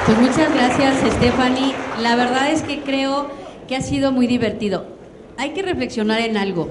Pues 0.07 0.19
muchas 0.19 0.53
gracias, 0.55 0.97
Stephanie. 1.17 1.75
La 2.03 2.17
verdad 2.17 2.51
es 2.51 2.63
que 2.63 2.81
creo 2.81 3.27
que 3.69 3.77
ha 3.77 3.83
sido 3.83 4.11
muy 4.11 4.27
divertido. 4.27 4.98
Hay 5.39 5.51
que 5.51 5.63
reflexionar 5.63 6.21
en 6.21 6.37
algo. 6.37 6.69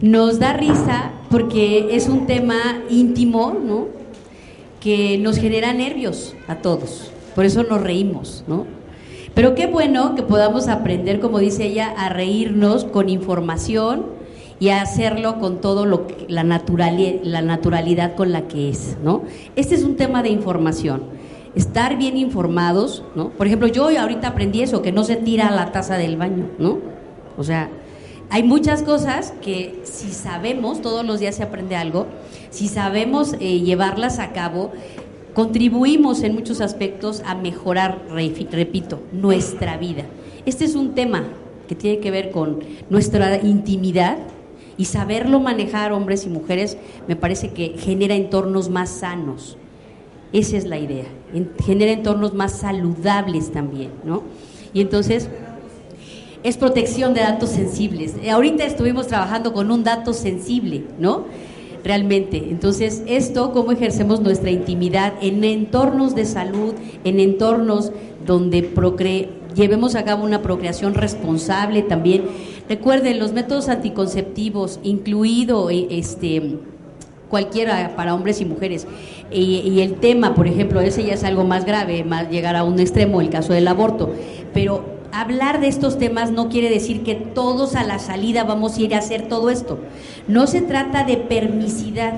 Nos 0.00 0.38
da 0.38 0.54
risa 0.54 1.12
porque 1.28 1.94
es 1.94 2.08
un 2.08 2.26
tema 2.26 2.80
íntimo, 2.88 3.54
¿no? 3.62 3.88
Que 4.80 5.18
nos 5.18 5.36
genera 5.36 5.74
nervios 5.74 6.34
a 6.48 6.56
todos. 6.56 7.12
Por 7.34 7.44
eso 7.44 7.62
nos 7.62 7.82
reímos, 7.82 8.42
¿no? 8.48 8.64
Pero 9.34 9.54
qué 9.54 9.66
bueno 9.66 10.14
que 10.14 10.22
podamos 10.22 10.68
aprender, 10.68 11.20
como 11.20 11.40
dice 11.40 11.66
ella, 11.66 11.92
a 11.98 12.08
reírnos 12.08 12.86
con 12.86 13.10
información 13.10 14.06
y 14.58 14.70
a 14.70 14.80
hacerlo 14.80 15.38
con 15.38 15.60
todo 15.60 15.84
lo 15.84 16.06
que, 16.06 16.24
la, 16.26 16.42
la 16.42 17.42
naturalidad 17.42 18.14
con 18.14 18.32
la 18.32 18.48
que 18.48 18.70
es, 18.70 18.96
¿no? 19.04 19.24
Este 19.56 19.74
es 19.74 19.84
un 19.84 19.96
tema 19.96 20.22
de 20.22 20.30
información. 20.30 21.02
Estar 21.54 21.98
bien 21.98 22.16
informados, 22.16 23.04
¿no? 23.14 23.28
Por 23.28 23.46
ejemplo, 23.46 23.68
yo 23.68 23.90
ahorita 23.90 24.28
aprendí 24.28 24.62
eso, 24.62 24.80
que 24.80 24.90
no 24.90 25.04
se 25.04 25.16
tira 25.16 25.50
la 25.50 25.70
taza 25.70 25.98
del 25.98 26.16
baño, 26.16 26.46
¿no? 26.58 26.93
O 27.36 27.44
sea, 27.44 27.70
hay 28.30 28.42
muchas 28.42 28.82
cosas 28.82 29.32
que 29.42 29.80
si 29.84 30.10
sabemos, 30.10 30.82
todos 30.82 31.04
los 31.04 31.20
días 31.20 31.36
se 31.36 31.42
aprende 31.42 31.76
algo, 31.76 32.06
si 32.50 32.68
sabemos 32.68 33.34
eh, 33.40 33.60
llevarlas 33.60 34.18
a 34.18 34.32
cabo, 34.32 34.72
contribuimos 35.34 36.22
en 36.22 36.34
muchos 36.34 36.60
aspectos 36.60 37.22
a 37.26 37.34
mejorar, 37.34 38.02
repito, 38.08 39.00
nuestra 39.12 39.76
vida. 39.76 40.04
Este 40.46 40.64
es 40.64 40.74
un 40.74 40.94
tema 40.94 41.24
que 41.68 41.74
tiene 41.74 41.98
que 41.98 42.10
ver 42.10 42.30
con 42.30 42.60
nuestra 42.90 43.40
intimidad 43.42 44.18
y 44.76 44.86
saberlo 44.86 45.40
manejar 45.40 45.92
hombres 45.92 46.26
y 46.26 46.28
mujeres 46.28 46.76
me 47.06 47.16
parece 47.16 47.50
que 47.50 47.76
genera 47.78 48.14
entornos 48.14 48.68
más 48.68 48.90
sanos. 48.90 49.56
Esa 50.32 50.56
es 50.56 50.66
la 50.66 50.78
idea, 50.78 51.06
genera 51.64 51.92
entornos 51.92 52.34
más 52.34 52.52
saludables 52.58 53.52
también, 53.52 53.90
¿no? 54.04 54.24
Y 54.72 54.80
entonces 54.80 55.30
es 56.44 56.56
protección 56.56 57.14
de 57.14 57.22
datos 57.22 57.50
sensibles. 57.50 58.14
Ahorita 58.30 58.64
estuvimos 58.64 59.08
trabajando 59.08 59.52
con 59.52 59.72
un 59.72 59.82
dato 59.82 60.12
sensible, 60.12 60.84
¿no? 61.00 61.24
realmente. 61.82 62.38
Entonces, 62.38 63.02
esto, 63.06 63.52
cómo 63.52 63.72
ejercemos 63.72 64.20
nuestra 64.20 64.50
intimidad 64.50 65.12
en 65.20 65.44
entornos 65.44 66.14
de 66.14 66.24
salud, 66.24 66.74
en 67.04 67.20
entornos 67.20 67.92
donde 68.26 68.62
procre 68.62 69.28
llevemos 69.54 69.94
a 69.94 70.04
cabo 70.04 70.24
una 70.24 70.42
procreación 70.42 70.94
responsable 70.94 71.82
también. 71.82 72.24
Recuerden, 72.68 73.18
los 73.18 73.32
métodos 73.32 73.68
anticonceptivos, 73.68 74.80
incluido 74.82 75.70
eh, 75.70 75.86
este 75.90 76.58
cualquiera 77.28 77.94
para 77.96 78.14
hombres 78.14 78.40
y 78.40 78.44
mujeres. 78.44 78.86
Y, 79.30 79.80
el 79.80 79.94
tema, 79.94 80.34
por 80.34 80.46
ejemplo, 80.46 80.80
ese 80.80 81.04
ya 81.04 81.14
es 81.14 81.24
algo 81.24 81.44
más 81.44 81.64
grave, 81.64 82.04
más 82.04 82.30
llegar 82.30 82.54
a 82.54 82.62
un 82.62 82.78
extremo, 82.78 83.20
el 83.20 83.30
caso 83.30 83.52
del 83.52 83.66
aborto. 83.66 84.12
Pero 84.52 84.93
hablar 85.20 85.60
de 85.60 85.68
estos 85.68 85.98
temas 85.98 86.32
no 86.32 86.48
quiere 86.48 86.68
decir 86.68 87.04
que 87.04 87.14
todos 87.14 87.76
a 87.76 87.84
la 87.84 87.98
salida 87.98 88.44
vamos 88.44 88.76
a 88.76 88.82
ir 88.82 88.94
a 88.94 88.98
hacer 88.98 89.28
todo 89.28 89.48
esto. 89.48 89.78
No 90.26 90.46
se 90.46 90.60
trata 90.60 91.04
de 91.04 91.16
permisidad, 91.16 92.14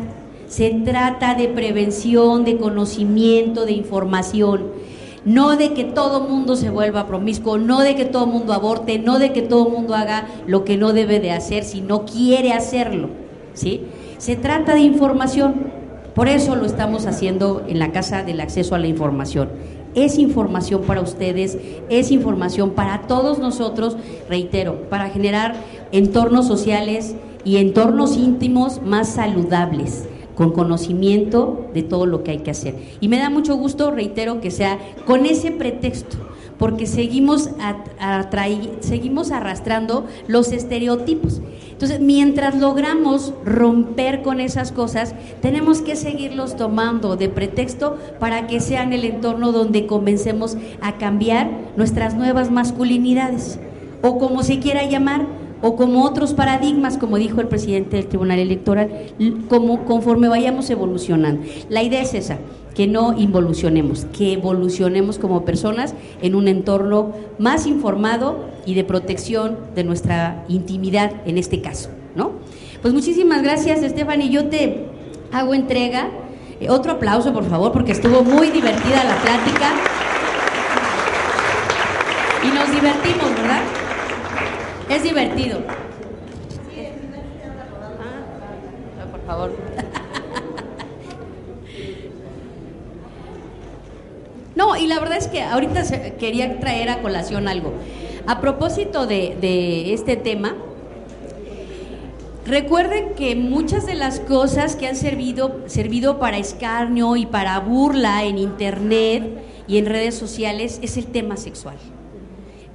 se 0.48 0.70
trata 0.70 1.35
de 1.35 1.48
prevención, 1.48 2.44
de 2.44 2.56
conocimiento, 2.56 3.66
de 3.66 3.72
información. 3.72 4.72
No 5.26 5.56
de 5.56 5.74
que 5.74 5.85
todo 5.85 6.20
mundo 6.28 6.56
se 6.56 6.70
vuelva 6.70 7.06
promiscuo, 7.06 7.59
no 7.59 7.80
de 7.80 7.96
que 7.96 8.04
todo 8.04 8.26
mundo 8.26 8.52
aborte, 8.52 8.98
no 8.98 9.18
de 9.18 9.32
que 9.32 9.42
todo 9.42 9.68
mundo 9.68 9.94
haga 9.94 10.28
lo 10.46 10.64
que 10.64 10.76
no 10.76 10.92
debe 10.92 11.18
de 11.18 11.32
hacer 11.32 11.64
si 11.64 11.80
no 11.80 12.06
quiere 12.06 12.52
hacerlo. 12.52 13.11
¿sí? 13.52 13.82
Se 14.18 14.37
trata 14.37 14.74
de 14.74 14.80
información. 14.80 15.87
Por 16.14 16.28
eso 16.28 16.56
lo 16.56 16.64
estamos 16.64 17.04
haciendo 17.04 17.62
en 17.68 17.78
la 17.78 17.92
Casa 17.92 18.22
del 18.22 18.40
Acceso 18.40 18.74
a 18.74 18.78
la 18.78 18.87
Información 18.87 19.50
es 19.96 20.18
información 20.18 20.82
para 20.82 21.00
ustedes, 21.00 21.59
es 21.88 22.12
información 22.12 22.70
para 22.70 23.09
todos 23.09 23.40
nosotros, 23.40 23.96
reitero, 24.28 24.88
para 24.88 25.09
generar 25.09 25.56
entornos 25.90 26.46
sociales 26.46 27.16
y 27.44 27.56
entornos 27.56 28.16
íntimos 28.16 28.82
más 28.82 29.09
saludables 29.09 30.04
con 30.37 30.52
conocimiento 30.52 31.70
de 31.72 31.82
todo 31.82 32.04
lo 32.04 32.22
que 32.22 32.32
hay 32.32 32.38
que 32.40 32.50
hacer. 32.50 32.74
Y 33.00 33.09
me 33.09 33.18
da 33.18 33.30
mucho 33.30 33.56
gusto, 33.56 33.90
reitero, 33.90 34.40
que 34.40 34.50
sea 34.50 34.78
con 35.06 35.24
ese 35.24 35.50
pretexto, 35.50 36.18
porque 36.59 36.87
seguimos, 36.87 37.51
seguimos 38.81 39.31
arrastrando 39.31 40.07
los 40.27 40.53
estereotipos. 40.53 41.40
Entonces, 41.71 42.01
mientras 42.01 42.57
logramos 42.57 43.35
romper 43.45 44.23
con 44.23 44.40
esas 44.40 44.73
cosas, 44.73 45.14
tenemos 45.42 45.83
que 45.83 45.95
seguirlos 45.95 46.57
tomando 46.57 47.16
de 47.16 47.29
pretexto 47.29 47.99
para 48.19 48.47
que 48.47 48.61
sean 48.61 48.95
el 48.95 49.05
entorno 49.05 49.53
donde 49.53 49.87
comencemos 49.87 50.57
a 50.81 50.97
cambiar 50.97 51.51
nuestras 51.77 52.14
nuevas 52.14 52.51
masculinidades, 52.51 53.59
o 54.03 54.19
como 54.19 54.42
se 54.42 54.59
quiera 54.59 54.85
llamar, 54.85 55.27
o 55.62 55.77
como 55.77 56.05
otros 56.05 56.35
paradigmas, 56.35 56.97
como 56.97 57.19
dijo 57.19 57.40
el 57.40 57.49
presidente 57.49 57.97
del 57.97 58.07
Tribunal 58.07 58.38
Electoral, 58.38 58.90
como 59.49 59.85
conforme 59.85 60.29
vayamos 60.29 60.71
evolucionando. 60.71 61.42
La 61.69 61.83
idea 61.83 62.03
es 62.03 62.14
esa, 62.14 62.38
que 62.76 62.86
no 62.86 63.18
involucionemos, 63.18 64.06
que 64.16 64.34
evolucionemos 64.34 65.18
como 65.18 65.46
personas 65.46 65.94
en 66.20 66.34
un 66.34 66.46
entorno 66.46 67.12
más 67.38 67.66
informado 67.66 68.44
y 68.66 68.74
de 68.74 68.84
protección 68.84 69.56
de 69.74 69.82
nuestra 69.82 70.44
intimidad 70.48 71.10
en 71.24 71.38
este 71.38 71.62
caso, 71.62 71.88
¿no? 72.14 72.32
Pues 72.82 72.92
muchísimas 72.92 73.42
gracias, 73.42 73.80
Stephanie. 73.80 74.28
Yo 74.28 74.48
te 74.48 74.84
hago 75.32 75.54
entrega. 75.54 76.10
Eh, 76.60 76.68
otro 76.68 76.92
aplauso, 76.92 77.32
por 77.32 77.48
favor, 77.48 77.72
porque 77.72 77.92
estuvo 77.92 78.22
muy 78.22 78.50
divertida 78.50 79.04
la 79.04 79.16
plática. 79.22 79.72
Y 82.44 82.48
nos 82.54 82.70
divertimos, 82.70 83.30
¿verdad? 83.36 83.62
Es 84.90 85.02
divertido. 85.02 85.60
Ah, 89.00 89.06
por 89.10 89.20
favor. 89.26 89.52
Y 94.78 94.86
la 94.86 95.00
verdad 95.00 95.18
es 95.18 95.28
que 95.28 95.42
ahorita 95.42 95.82
quería 96.18 96.60
traer 96.60 96.90
a 96.90 97.02
colación 97.02 97.48
algo. 97.48 97.72
A 98.26 98.40
propósito 98.40 99.06
de, 99.06 99.92
este 99.92 100.16
tema, 100.16 100.54
recuerden 102.44 103.14
que 103.14 103.36
muchas 103.36 103.86
de 103.86 103.94
las 103.94 104.20
cosas 104.20 104.76
que 104.76 104.86
han 104.86 104.96
servido, 104.96 105.60
servido 105.66 106.18
para 106.18 106.38
escarnio 106.38 107.16
y 107.16 107.26
para 107.26 107.58
burla 107.60 108.24
en 108.24 108.38
Internet 108.38 109.42
y 109.68 109.78
en 109.78 109.86
redes 109.86 110.14
sociales 110.14 110.78
es 110.82 110.96
el 110.96 111.06
tema 111.06 111.36
sexual 111.36 111.76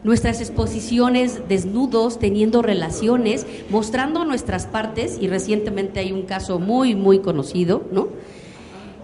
nuestras 0.03 0.41
exposiciones 0.41 1.47
desnudos, 1.47 2.17
teniendo 2.17 2.63
relaciones, 2.63 3.45
mostrando 3.69 4.25
nuestras 4.25 4.65
partes, 4.65 5.17
y 5.21 5.27
recientemente 5.27 5.99
hay 5.99 6.11
un 6.11 6.23
caso 6.23 6.57
muy, 6.57 6.95
muy 6.95 7.19
conocido, 7.19 7.83
¿no? 7.91 8.07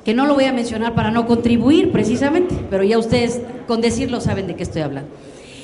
Que 0.07 0.13
no 0.13 0.25
lo 0.25 0.35
voy 0.35 0.45
a 0.45 0.53
mencionar 0.53 0.95
para 0.95 1.11
no 1.11 1.27
contribuir 1.27 1.91
precisamente, 1.91 2.55
pero 2.69 2.81
ya 2.81 2.97
ustedes 2.97 3.41
con 3.67 3.81
decirlo 3.81 4.21
saben 4.21 4.47
de 4.47 4.55
qué 4.55 4.63
estoy 4.63 4.81
hablando. 4.81 5.09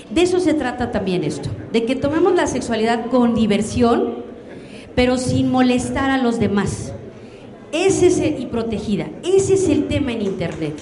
De 0.10 0.22
eso 0.22 0.42
se 0.42 0.54
trata 0.54 0.92
también 0.92 1.24
esto, 1.24 1.50
de 1.72 1.86
que 1.86 1.96
tomemos 1.96 2.36
la 2.36 2.46
sexualidad 2.46 3.06
con 3.06 3.36
diversión, 3.36 4.16
pero 4.96 5.18
sin 5.18 5.50
molestar 5.50 6.10
a 6.10 6.18
los 6.18 6.42
demás. 6.42 6.92
Ese 7.72 8.08
es 8.08 8.20
el, 8.20 8.42
y 8.42 8.48
protegida. 8.48 9.08
Ese 9.24 9.54
es 9.54 9.70
el 9.70 9.88
tema 9.88 10.12
en 10.12 10.24
Internet. 10.24 10.74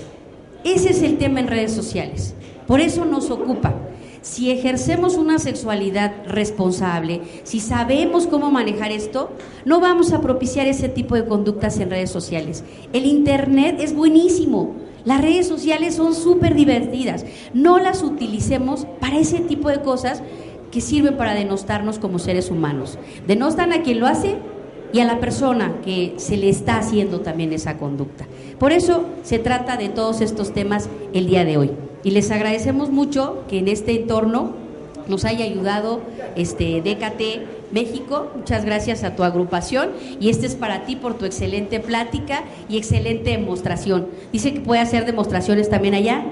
Ese 0.63 0.89
es 0.89 1.03
el 1.03 1.19
tema 1.19 1.39
en 1.39 1.47
redes 1.47 1.71
sociales. 1.71 2.33
Por 2.65 2.81
eso 2.81 3.05
nos 3.05 3.29
ocupa. 3.29 3.75
Si 4.21 4.51
ejercemos 4.51 5.15
una 5.15 5.39
sexualidad 5.39 6.13
responsable, 6.27 7.21
si 7.43 7.59
sabemos 7.59 8.27
cómo 8.27 8.51
manejar 8.51 8.91
esto, 8.91 9.31
no 9.65 9.79
vamos 9.79 10.13
a 10.13 10.21
propiciar 10.21 10.67
ese 10.67 10.89
tipo 10.89 11.15
de 11.15 11.25
conductas 11.25 11.79
en 11.79 11.89
redes 11.89 12.11
sociales. 12.11 12.63
El 12.93 13.07
Internet 13.07 13.77
es 13.79 13.95
buenísimo. 13.95 14.75
Las 15.05 15.21
redes 15.21 15.47
sociales 15.47 15.95
son 15.95 16.13
súper 16.13 16.53
divertidas. 16.53 17.25
No 17.55 17.79
las 17.79 18.03
utilicemos 18.03 18.85
para 18.99 19.17
ese 19.17 19.39
tipo 19.39 19.69
de 19.69 19.81
cosas 19.81 20.21
que 20.69 20.81
sirven 20.81 21.17
para 21.17 21.33
denostarnos 21.33 21.97
como 21.97 22.19
seres 22.19 22.51
humanos. 22.51 22.99
Denostan 23.25 23.73
a 23.73 23.81
quien 23.81 23.99
lo 23.99 24.05
hace 24.05 24.37
y 24.93 24.99
a 24.99 25.05
la 25.05 25.19
persona 25.19 25.81
que 25.83 26.13
se 26.17 26.37
le 26.37 26.49
está 26.49 26.77
haciendo 26.77 27.21
también 27.21 27.53
esa 27.53 27.79
conducta. 27.79 28.27
Por 28.59 28.71
eso 28.71 29.05
se 29.23 29.39
trata 29.39 29.77
de 29.77 29.89
todos 29.89 30.21
estos 30.21 30.53
temas 30.53 30.89
el 31.11 31.25
día 31.25 31.43
de 31.43 31.57
hoy. 31.57 31.71
Y 32.03 32.11
les 32.11 32.31
agradecemos 32.31 32.89
mucho 32.89 33.43
que 33.47 33.59
en 33.59 33.67
este 33.67 33.91
entorno 33.91 34.53
nos 35.07 35.25
haya 35.25 35.45
ayudado 35.45 36.01
este 36.35 36.81
DKT 36.81 37.71
México. 37.71 38.31
Muchas 38.35 38.65
gracias 38.65 39.03
a 39.03 39.15
tu 39.15 39.23
agrupación 39.23 39.91
y 40.19 40.29
este 40.29 40.45
es 40.45 40.55
para 40.55 40.85
ti 40.85 40.95
por 40.95 41.15
tu 41.15 41.25
excelente 41.25 41.79
plática 41.79 42.43
y 42.69 42.77
excelente 42.77 43.31
demostración. 43.31 44.07
Dice 44.31 44.53
que 44.53 44.61
puede 44.61 44.81
hacer 44.81 45.05
demostraciones 45.05 45.69
también 45.69 45.93
allá. 45.95 46.23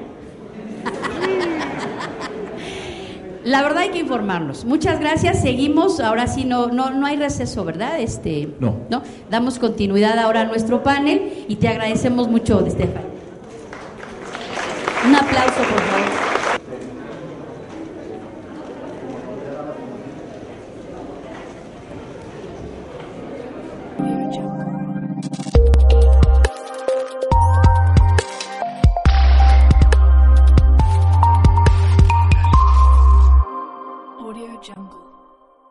La 3.43 3.61
verdad 3.61 3.79
hay 3.79 3.89
que 3.89 3.99
informarnos. 3.99 4.65
Muchas 4.65 4.99
gracias. 4.99 5.41
Seguimos. 5.41 5.99
Ahora 5.99 6.27
sí 6.27 6.43
no 6.45 6.67
no 6.67 6.91
no 6.91 7.05
hay 7.05 7.17
receso, 7.17 7.63
¿verdad? 7.65 7.99
Este, 7.99 8.49
no. 8.59 8.75
No. 8.89 9.01
Damos 9.29 9.59
continuidad 9.59 10.19
ahora 10.19 10.41
a 10.41 10.45
nuestro 10.45 10.83
panel 10.83 11.45
y 11.47 11.55
te 11.55 11.67
agradecemos 11.67 12.27
mucho, 12.27 12.65
Estefan. 12.65 13.18
Un 15.05 15.15
aplauso, 15.15 15.63
por 15.63 15.81
favor. 15.81 16.08